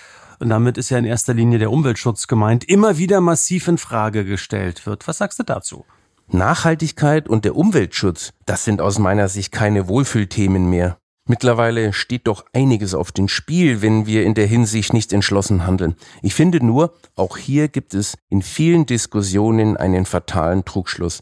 und 0.42 0.50
damit 0.50 0.80
ist 0.80 0.90
ja 0.90 0.98
in 0.98 1.06
erster 1.06 1.36
Linie 1.36 1.60
der 1.60 1.72
Umweltschutz 1.72 2.26
gemeint, 2.26 2.64
immer 2.68 2.98
wieder 2.98 3.22
massiv 3.22 3.68
in 3.68 3.78
Frage 3.78 4.26
gestellt 4.26 4.88
wird. 4.88 5.08
Was 5.08 5.20
sagst 5.20 5.38
du 5.38 5.44
dazu? 5.44 5.86
Nachhaltigkeit 6.30 7.30
und 7.30 7.46
der 7.46 7.56
Umweltschutz, 7.56 8.34
das 8.48 8.66
sind 8.66 8.82
aus 8.82 8.98
meiner 8.98 9.28
Sicht 9.30 9.52
keine 9.52 9.88
Wohlfühlthemen 9.88 10.68
mehr. 10.68 10.98
Mittlerweile 11.28 11.94
steht 11.94 12.26
doch 12.28 12.46
einiges 12.52 12.96
auf 12.96 13.12
dem 13.12 13.28
Spiel, 13.28 13.82
wenn 13.82 14.08
wir 14.08 14.26
in 14.26 14.34
der 14.34 14.48
Hinsicht 14.48 14.92
nicht 14.92 15.14
entschlossen 15.14 15.68
handeln. 15.68 15.96
Ich 16.24 16.34
finde 16.34 16.66
nur, 16.66 16.94
auch 17.16 17.38
hier 17.38 17.68
gibt 17.68 17.94
es 17.94 18.18
in 18.30 18.42
vielen 18.42 18.88
Diskussionen 18.88 19.78
einen 19.78 20.06
fatalen 20.06 20.66
Trugschluss. 20.66 21.22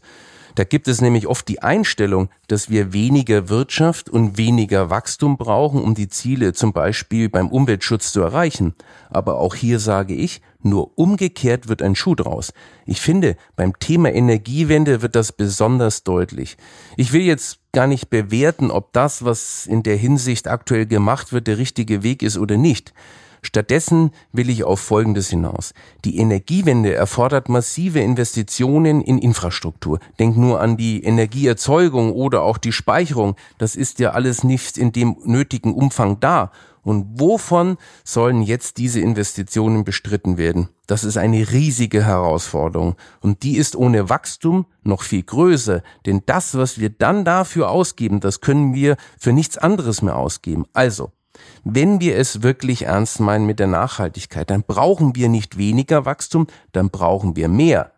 Da 0.54 0.64
gibt 0.64 0.88
es 0.88 1.00
nämlich 1.00 1.26
oft 1.26 1.46
die 1.48 1.62
Einstellung, 1.62 2.28
dass 2.48 2.70
wir 2.70 2.92
weniger 2.92 3.48
Wirtschaft 3.48 4.08
und 4.08 4.36
weniger 4.36 4.90
Wachstum 4.90 5.36
brauchen, 5.36 5.82
um 5.82 5.94
die 5.94 6.08
Ziele 6.08 6.54
zum 6.54 6.72
Beispiel 6.72 7.28
beim 7.28 7.48
Umweltschutz 7.48 8.12
zu 8.12 8.20
erreichen. 8.20 8.74
Aber 9.10 9.38
auch 9.38 9.54
hier 9.54 9.78
sage 9.78 10.14
ich, 10.14 10.40
nur 10.62 10.98
umgekehrt 10.98 11.68
wird 11.68 11.82
ein 11.82 11.94
Schuh 11.94 12.14
draus. 12.14 12.52
Ich 12.86 13.00
finde, 13.00 13.36
beim 13.56 13.78
Thema 13.78 14.12
Energiewende 14.12 15.02
wird 15.02 15.14
das 15.14 15.32
besonders 15.32 16.04
deutlich. 16.04 16.56
Ich 16.96 17.12
will 17.12 17.22
jetzt 17.22 17.60
gar 17.72 17.86
nicht 17.86 18.10
bewerten, 18.10 18.70
ob 18.70 18.92
das, 18.92 19.24
was 19.24 19.66
in 19.66 19.82
der 19.82 19.96
Hinsicht 19.96 20.48
aktuell 20.48 20.86
gemacht 20.86 21.32
wird, 21.32 21.46
der 21.46 21.58
richtige 21.58 22.02
Weg 22.02 22.22
ist 22.22 22.38
oder 22.38 22.56
nicht. 22.56 22.92
Stattdessen 23.42 24.10
will 24.32 24.50
ich 24.50 24.64
auf 24.64 24.80
Folgendes 24.80 25.30
hinaus. 25.30 25.72
Die 26.04 26.18
Energiewende 26.18 26.94
erfordert 26.94 27.48
massive 27.48 28.00
Investitionen 28.00 29.00
in 29.00 29.18
Infrastruktur. 29.18 29.98
Denk 30.18 30.36
nur 30.36 30.60
an 30.60 30.76
die 30.76 31.02
Energieerzeugung 31.02 32.12
oder 32.12 32.42
auch 32.42 32.58
die 32.58 32.72
Speicherung. 32.72 33.36
Das 33.56 33.76
ist 33.76 33.98
ja 33.98 34.10
alles 34.10 34.44
nicht 34.44 34.76
in 34.76 34.92
dem 34.92 35.16
nötigen 35.24 35.74
Umfang 35.74 36.20
da. 36.20 36.52
Und 36.82 37.20
wovon 37.20 37.76
sollen 38.04 38.42
jetzt 38.42 38.78
diese 38.78 39.00
Investitionen 39.00 39.84
bestritten 39.84 40.38
werden? 40.38 40.68
Das 40.86 41.04
ist 41.04 41.16
eine 41.16 41.50
riesige 41.50 42.04
Herausforderung. 42.04 42.96
Und 43.20 43.42
die 43.42 43.56
ist 43.56 43.76
ohne 43.76 44.08
Wachstum 44.08 44.66
noch 44.82 45.02
viel 45.02 45.22
größer. 45.22 45.82
Denn 46.06 46.22
das, 46.26 46.56
was 46.56 46.78
wir 46.78 46.90
dann 46.90 47.24
dafür 47.24 47.70
ausgeben, 47.70 48.20
das 48.20 48.40
können 48.40 48.74
wir 48.74 48.96
für 49.18 49.32
nichts 49.32 49.58
anderes 49.58 50.02
mehr 50.02 50.16
ausgeben. 50.16 50.64
Also, 50.72 51.12
wenn 51.64 52.00
wir 52.00 52.16
es 52.16 52.42
wirklich 52.42 52.82
ernst 52.86 53.20
meinen 53.20 53.46
mit 53.46 53.60
der 53.60 53.66
Nachhaltigkeit, 53.66 54.50
dann 54.50 54.62
brauchen 54.62 55.14
wir 55.14 55.28
nicht 55.28 55.58
weniger 55.58 56.04
Wachstum, 56.04 56.46
dann 56.72 56.90
brauchen 56.90 57.36
wir 57.36 57.48
mehr. 57.48 57.92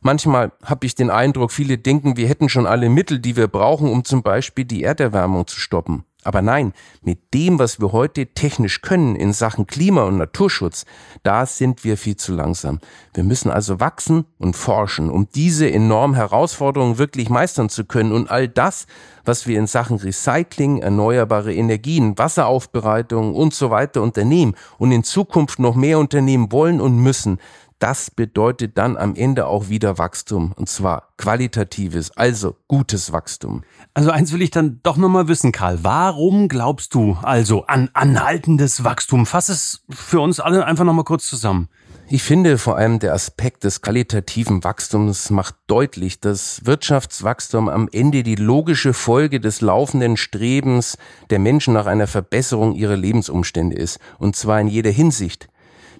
Manchmal 0.00 0.52
habe 0.64 0.86
ich 0.86 0.94
den 0.94 1.10
Eindruck, 1.10 1.50
viele 1.50 1.76
denken, 1.76 2.16
wir 2.16 2.28
hätten 2.28 2.48
schon 2.48 2.66
alle 2.66 2.88
Mittel, 2.88 3.18
die 3.18 3.36
wir 3.36 3.48
brauchen, 3.48 3.90
um 3.90 4.04
zum 4.04 4.22
Beispiel 4.22 4.64
die 4.64 4.84
Erderwärmung 4.84 5.46
zu 5.46 5.58
stoppen. 5.58 6.04
Aber 6.24 6.42
nein, 6.42 6.72
mit 7.00 7.32
dem, 7.32 7.60
was 7.60 7.80
wir 7.80 7.92
heute 7.92 8.26
technisch 8.26 8.82
können 8.82 9.14
in 9.14 9.32
Sachen 9.32 9.68
Klima- 9.68 10.02
und 10.02 10.16
Naturschutz, 10.16 10.84
da 11.22 11.46
sind 11.46 11.84
wir 11.84 11.96
viel 11.96 12.16
zu 12.16 12.34
langsam. 12.34 12.80
Wir 13.14 13.22
müssen 13.22 13.52
also 13.52 13.78
wachsen 13.78 14.24
und 14.36 14.56
forschen, 14.56 15.10
um 15.10 15.28
diese 15.32 15.70
enormen 15.70 16.16
Herausforderungen 16.16 16.98
wirklich 16.98 17.30
meistern 17.30 17.68
zu 17.68 17.84
können 17.84 18.10
und 18.10 18.30
all 18.30 18.48
das, 18.48 18.86
was 19.24 19.46
wir 19.46 19.60
in 19.60 19.68
Sachen 19.68 19.98
Recycling, 19.98 20.78
erneuerbare 20.78 21.54
Energien, 21.54 22.18
Wasseraufbereitung 22.18 23.34
und 23.34 23.54
so 23.54 23.70
weiter 23.70 24.02
unternehmen 24.02 24.56
und 24.78 24.90
in 24.90 25.04
Zukunft 25.04 25.60
noch 25.60 25.76
mehr 25.76 26.00
unternehmen 26.00 26.50
wollen 26.50 26.80
und 26.80 26.98
müssen, 26.98 27.38
das 27.78 28.10
bedeutet 28.10 28.76
dann 28.76 28.96
am 28.96 29.14
Ende 29.14 29.46
auch 29.46 29.68
wieder 29.68 29.98
Wachstum 29.98 30.52
und 30.56 30.68
zwar 30.68 31.08
qualitatives, 31.16 32.10
also 32.16 32.56
gutes 32.66 33.12
Wachstum. 33.12 33.62
Also 33.94 34.10
eins 34.10 34.32
will 34.32 34.42
ich 34.42 34.50
dann 34.50 34.80
doch 34.82 34.96
nochmal 34.96 35.28
wissen, 35.28 35.52
Karl. 35.52 35.78
Warum 35.82 36.48
glaubst 36.48 36.94
du 36.94 37.16
also 37.22 37.64
an 37.66 37.90
anhaltendes 37.92 38.84
Wachstum? 38.84 39.26
Fass 39.26 39.48
es 39.48 39.84
für 39.90 40.20
uns 40.20 40.40
alle 40.40 40.64
einfach 40.66 40.84
nochmal 40.84 41.04
kurz 41.04 41.28
zusammen. 41.28 41.68
Ich 42.10 42.22
finde 42.22 42.56
vor 42.56 42.76
allem 42.78 43.00
der 43.00 43.12
Aspekt 43.12 43.64
des 43.64 43.82
qualitativen 43.82 44.64
Wachstums 44.64 45.28
macht 45.28 45.56
deutlich, 45.66 46.20
dass 46.20 46.64
Wirtschaftswachstum 46.64 47.68
am 47.68 47.86
Ende 47.92 48.22
die 48.22 48.34
logische 48.34 48.94
Folge 48.94 49.40
des 49.40 49.60
laufenden 49.60 50.16
Strebens 50.16 50.96
der 51.28 51.38
Menschen 51.38 51.74
nach 51.74 51.84
einer 51.84 52.06
Verbesserung 52.06 52.74
ihrer 52.74 52.96
Lebensumstände 52.96 53.76
ist. 53.76 53.98
Und 54.18 54.36
zwar 54.36 54.58
in 54.58 54.68
jeder 54.68 54.90
Hinsicht. 54.90 55.50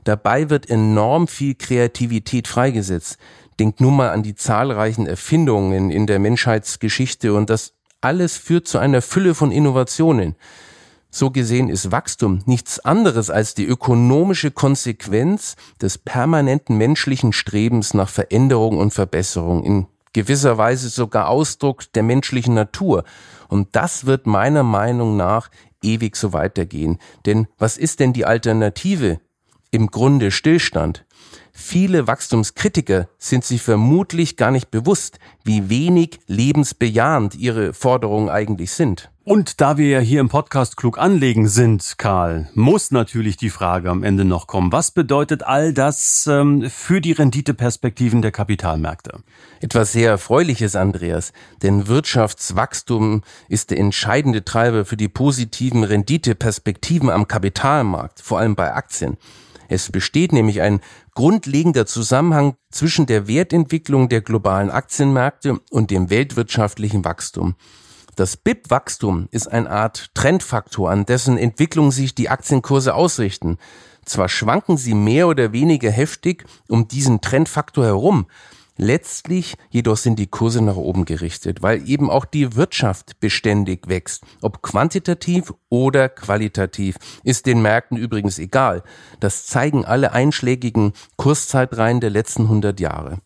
Dabei 0.08 0.48
wird 0.48 0.70
enorm 0.70 1.28
viel 1.28 1.54
Kreativität 1.54 2.48
freigesetzt. 2.48 3.18
Denkt 3.60 3.82
nur 3.82 3.92
mal 3.92 4.08
an 4.08 4.22
die 4.22 4.34
zahlreichen 4.34 5.06
Erfindungen 5.06 5.90
in 5.90 6.06
der 6.06 6.18
Menschheitsgeschichte 6.18 7.34
und 7.34 7.50
das 7.50 7.74
alles 8.00 8.38
führt 8.38 8.66
zu 8.66 8.78
einer 8.78 9.02
Fülle 9.02 9.34
von 9.34 9.52
Innovationen. 9.52 10.34
So 11.10 11.30
gesehen 11.30 11.68
ist 11.68 11.92
Wachstum 11.92 12.40
nichts 12.46 12.80
anderes 12.80 13.28
als 13.28 13.52
die 13.54 13.66
ökonomische 13.66 14.50
Konsequenz 14.50 15.56
des 15.82 15.98
permanenten 15.98 16.78
menschlichen 16.78 17.34
Strebens 17.34 17.92
nach 17.92 18.08
Veränderung 18.08 18.78
und 18.78 18.94
Verbesserung, 18.94 19.62
in 19.62 19.86
gewisser 20.14 20.56
Weise 20.56 20.88
sogar 20.88 21.28
Ausdruck 21.28 21.92
der 21.92 22.02
menschlichen 22.02 22.54
Natur. 22.54 23.04
Und 23.48 23.76
das 23.76 24.06
wird 24.06 24.26
meiner 24.26 24.62
Meinung 24.62 25.18
nach 25.18 25.50
ewig 25.82 26.16
so 26.16 26.32
weitergehen. 26.32 26.96
Denn 27.26 27.46
was 27.58 27.76
ist 27.76 28.00
denn 28.00 28.14
die 28.14 28.24
Alternative 28.24 29.20
im 29.70 29.88
Grunde 29.88 30.31
Stillstand. 30.31 31.04
Viele 31.52 32.07
Wachstumskritiker 32.07 33.09
sind 33.18 33.44
sich 33.44 33.62
vermutlich 33.62 34.37
gar 34.37 34.52
nicht 34.52 34.70
bewusst, 34.70 35.18
wie 35.44 35.68
wenig 35.68 36.20
lebensbejahend 36.28 37.35
ihre 37.35 37.74
Forderungen 37.74 38.28
eigentlich 38.28 38.70
sind. 38.70 39.11
Und 39.24 39.61
da 39.61 39.76
wir 39.76 39.88
ja 39.88 39.98
hier 39.98 40.20
im 40.20 40.31
Podcast 40.31 40.78
klug 40.78 40.96
anlegen 40.96 41.48
sind, 41.48 41.96
Karl, 41.98 42.48
muss 42.54 42.92
natürlich 42.92 43.37
die 43.37 43.50
Frage 43.50 43.90
am 43.90 44.02
Ende 44.02 44.24
noch 44.24 44.46
kommen. 44.46 44.72
Was 44.72 44.90
bedeutet 44.90 45.42
all 45.42 45.74
das 45.74 46.26
ähm, 46.26 46.70
für 46.70 47.02
die 47.02 47.12
Renditeperspektiven 47.12 48.22
der 48.22 48.31
Kapitalmärkte? 48.31 49.18
Etwas 49.61 49.92
sehr 49.92 50.11
Erfreuliches, 50.12 50.76
Andreas, 50.76 51.35
denn 51.62 51.88
Wirtschaftswachstum 51.88 53.20
ist 53.50 53.70
der 53.70 53.78
entscheidende 53.81 54.44
Treiber 54.44 54.87
für 54.87 54.96
die 54.96 55.09
positiven 55.09 55.85
Renditeperspektiven 55.85 57.11
am 57.11 57.28
Kapitalmarkt, 57.28 58.22
vor 58.22 58.38
allem 58.38 58.54
bei 58.54 58.72
Aktien. 58.72 59.18
Es 59.68 59.92
besteht 59.92 60.33
nämlich 60.33 60.62
ein 60.62 60.81
grundlegender 61.14 61.87
Zusammenhang 61.87 62.57
zwischen 62.70 63.07
der 63.07 63.28
Wertentwicklung 63.28 64.09
der 64.09 64.22
globalen 64.22 64.70
Aktienmärkte 64.70 65.61
und 65.70 65.90
dem 65.90 66.11
weltwirtschaftlichen 66.11 67.04
Wachstum. 67.04 67.54
Das 68.16 68.37
BIP-Wachstum 68.37 69.28
ist 69.31 69.46
eine 69.46 69.70
Art 69.70 70.11
Trendfaktor, 70.14 70.90
an 70.90 71.07
dessen 71.07 71.38
Entwicklung 71.38 71.92
sich 71.92 72.14
die 72.14 72.31
Aktienkurse 72.31 72.94
ausrichten. 72.94 73.59
Zwar 74.04 74.28
schwanken 74.28 74.76
sie 74.76 74.94
mehr 74.94 75.28
oder 75.28 75.52
weniger 75.52 75.90
heftig 75.90 76.44
um 76.66 76.88
diesen 76.88 77.20
Trendfaktor 77.20 77.85
herum, 77.85 78.26
Letztlich 78.80 79.56
jedoch 79.70 79.96
sind 79.96 80.20
die 80.20 80.28
Kurse 80.28 80.62
nach 80.62 80.76
oben 80.76 81.04
gerichtet, 81.04 81.62
weil 81.62 81.88
eben 81.88 82.10
auch 82.10 82.24
die 82.24 82.54
Wirtschaft 82.54 83.18
beständig 83.18 83.88
wächst. 83.88 84.22
Ob 84.40 84.62
quantitativ 84.62 85.52
oder 85.68 86.08
qualitativ, 86.08 86.96
ist 87.24 87.46
den 87.46 87.60
Märkten 87.60 87.96
übrigens 87.96 88.38
egal. 88.38 88.84
Das 89.18 89.46
zeigen 89.46 89.84
alle 89.84 90.12
einschlägigen 90.12 90.92
Kurszeitreihen 91.16 92.00
der 92.00 92.10
letzten 92.10 92.42
100 92.42 92.78
Jahre. 92.78 93.18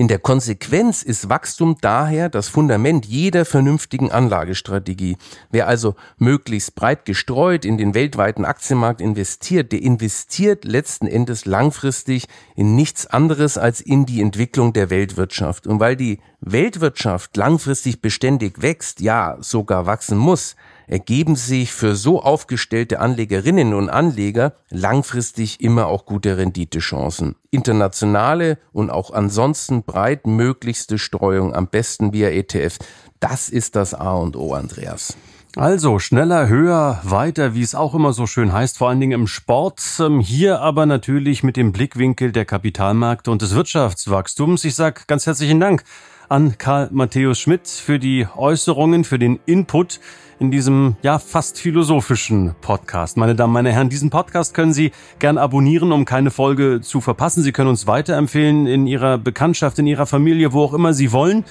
In 0.00 0.08
der 0.08 0.18
Konsequenz 0.18 1.02
ist 1.02 1.28
Wachstum 1.28 1.76
daher 1.82 2.30
das 2.30 2.48
Fundament 2.48 3.04
jeder 3.04 3.44
vernünftigen 3.44 4.10
Anlagestrategie. 4.10 5.18
Wer 5.50 5.68
also 5.68 5.94
möglichst 6.16 6.74
breit 6.74 7.04
gestreut 7.04 7.66
in 7.66 7.76
den 7.76 7.92
weltweiten 7.92 8.46
Aktienmarkt 8.46 9.02
investiert, 9.02 9.72
der 9.72 9.82
investiert 9.82 10.64
letzten 10.64 11.06
Endes 11.06 11.44
langfristig 11.44 12.28
in 12.56 12.76
nichts 12.76 13.08
anderes 13.08 13.58
als 13.58 13.82
in 13.82 14.06
die 14.06 14.22
Entwicklung 14.22 14.72
der 14.72 14.88
Weltwirtschaft. 14.88 15.66
Und 15.66 15.80
weil 15.80 15.96
die 15.96 16.20
Weltwirtschaft 16.40 17.36
langfristig 17.36 18.00
beständig 18.00 18.62
wächst, 18.62 19.02
ja 19.02 19.36
sogar 19.40 19.84
wachsen 19.84 20.16
muss, 20.16 20.56
ergeben 20.90 21.36
sich 21.36 21.72
für 21.72 21.94
so 21.94 22.20
aufgestellte 22.20 22.98
Anlegerinnen 22.98 23.74
und 23.74 23.88
Anleger 23.88 24.54
langfristig 24.70 25.60
immer 25.60 25.86
auch 25.86 26.04
gute 26.04 26.36
Renditechancen. 26.36 27.36
Internationale 27.50 28.58
und 28.72 28.90
auch 28.90 29.12
ansonsten 29.12 29.84
breit 29.84 30.26
möglichste 30.26 30.98
Streuung, 30.98 31.54
am 31.54 31.68
besten 31.68 32.12
via 32.12 32.30
ETF. 32.30 32.78
Das 33.20 33.48
ist 33.48 33.76
das 33.76 33.94
A 33.94 34.14
und 34.14 34.34
O, 34.34 34.52
Andreas. 34.52 35.16
Also 35.56 35.98
schneller, 36.00 36.48
höher, 36.48 37.00
weiter, 37.04 37.54
wie 37.54 37.62
es 37.62 37.74
auch 37.74 37.94
immer 37.94 38.12
so 38.12 38.26
schön 38.26 38.52
heißt, 38.52 38.78
vor 38.78 38.88
allen 38.88 39.00
Dingen 39.00 39.20
im 39.20 39.26
Sport. 39.26 39.80
Ähm, 40.00 40.20
hier 40.20 40.60
aber 40.60 40.86
natürlich 40.86 41.42
mit 41.42 41.56
dem 41.56 41.72
Blickwinkel 41.72 42.32
der 42.32 42.44
Kapitalmärkte 42.44 43.30
und 43.30 43.42
des 43.42 43.54
Wirtschaftswachstums. 43.54 44.64
Ich 44.64 44.74
sage 44.74 45.02
ganz 45.06 45.26
herzlichen 45.26 45.60
Dank 45.60 45.84
an 46.30 46.56
Karl 46.58 46.88
Matthäus 46.92 47.40
Schmidt 47.40 47.66
für 47.66 47.98
die 47.98 48.28
Äußerungen, 48.36 49.02
für 49.04 49.18
den 49.18 49.40
Input 49.46 49.98
in 50.38 50.52
diesem 50.52 50.94
ja 51.02 51.18
fast 51.18 51.58
philosophischen 51.58 52.54
Podcast. 52.60 53.16
Meine 53.16 53.34
Damen, 53.34 53.52
meine 53.52 53.72
Herren, 53.72 53.88
diesen 53.88 54.10
Podcast 54.10 54.54
können 54.54 54.72
Sie 54.72 54.92
gern 55.18 55.38
abonnieren, 55.38 55.90
um 55.90 56.04
keine 56.04 56.30
Folge 56.30 56.82
zu 56.82 57.00
verpassen. 57.00 57.42
Sie 57.42 57.50
können 57.50 57.68
uns 57.68 57.88
weiterempfehlen 57.88 58.68
in 58.68 58.86
Ihrer 58.86 59.18
Bekanntschaft, 59.18 59.80
in 59.80 59.88
Ihrer 59.88 60.06
Familie, 60.06 60.52
wo 60.52 60.62
auch 60.62 60.72
immer 60.72 60.94
Sie 60.94 61.10
wollen. 61.10 61.44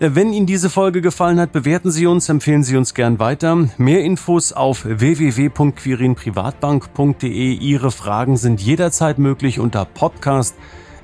Äh, 0.00 0.12
wenn 0.14 0.32
Ihnen 0.32 0.46
diese 0.46 0.70
Folge 0.70 1.02
gefallen 1.02 1.38
hat, 1.38 1.52
bewerten 1.52 1.90
Sie 1.90 2.06
uns, 2.06 2.30
empfehlen 2.30 2.64
Sie 2.64 2.78
uns 2.78 2.94
gern 2.94 3.18
weiter. 3.18 3.68
Mehr 3.76 4.00
Infos 4.00 4.54
auf 4.54 4.86
www.quirinprivatbank.de. 4.86 7.52
Ihre 7.52 7.90
Fragen 7.90 8.38
sind 8.38 8.62
jederzeit 8.62 9.18
möglich 9.18 9.60
unter 9.60 9.84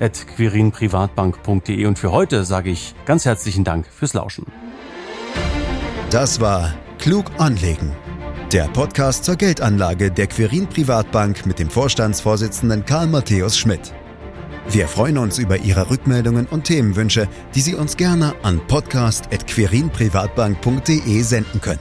podcast.quirinprivatbank.de. 0.00 1.86
Und 1.86 1.98
für 1.98 2.10
heute 2.10 2.44
sage 2.44 2.70
ich 2.70 2.94
ganz 3.04 3.26
herzlichen 3.26 3.64
Dank 3.64 3.86
fürs 3.86 4.14
Lauschen. 4.14 4.46
Das 6.10 6.40
war 6.40 6.74
Klug 6.98 7.26
anlegen. 7.38 7.92
Der 8.52 8.64
Podcast 8.64 9.24
zur 9.24 9.36
Geldanlage 9.36 10.10
der 10.10 10.26
Quirin 10.26 10.66
Privatbank 10.66 11.46
mit 11.46 11.60
dem 11.60 11.70
Vorstandsvorsitzenden 11.70 12.84
Karl 12.84 13.06
Matthäus 13.06 13.56
Schmidt. 13.56 13.94
Wir 14.68 14.88
freuen 14.88 15.16
uns 15.18 15.38
über 15.38 15.58
Ihre 15.58 15.88
Rückmeldungen 15.88 16.46
und 16.46 16.64
Themenwünsche, 16.64 17.28
die 17.54 17.60
Sie 17.60 17.74
uns 17.74 17.96
gerne 17.96 18.34
an 18.42 18.60
podcast.querinprivatbank.de 18.66 21.22
senden 21.22 21.60
können. 21.60 21.78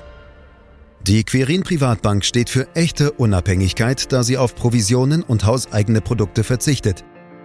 Die 1.02 1.24
Quirin 1.24 1.64
Privatbank 1.64 2.26
steht 2.26 2.50
für 2.50 2.68
echte 2.76 3.14
Unabhängigkeit, 3.14 4.12
da 4.12 4.22
sie 4.22 4.38
auf 4.38 4.54
Provisionen 4.54 5.24
und 5.24 5.46
hauseigene 5.46 6.02
Produkte 6.02 6.44
verzichtet. 6.44 7.06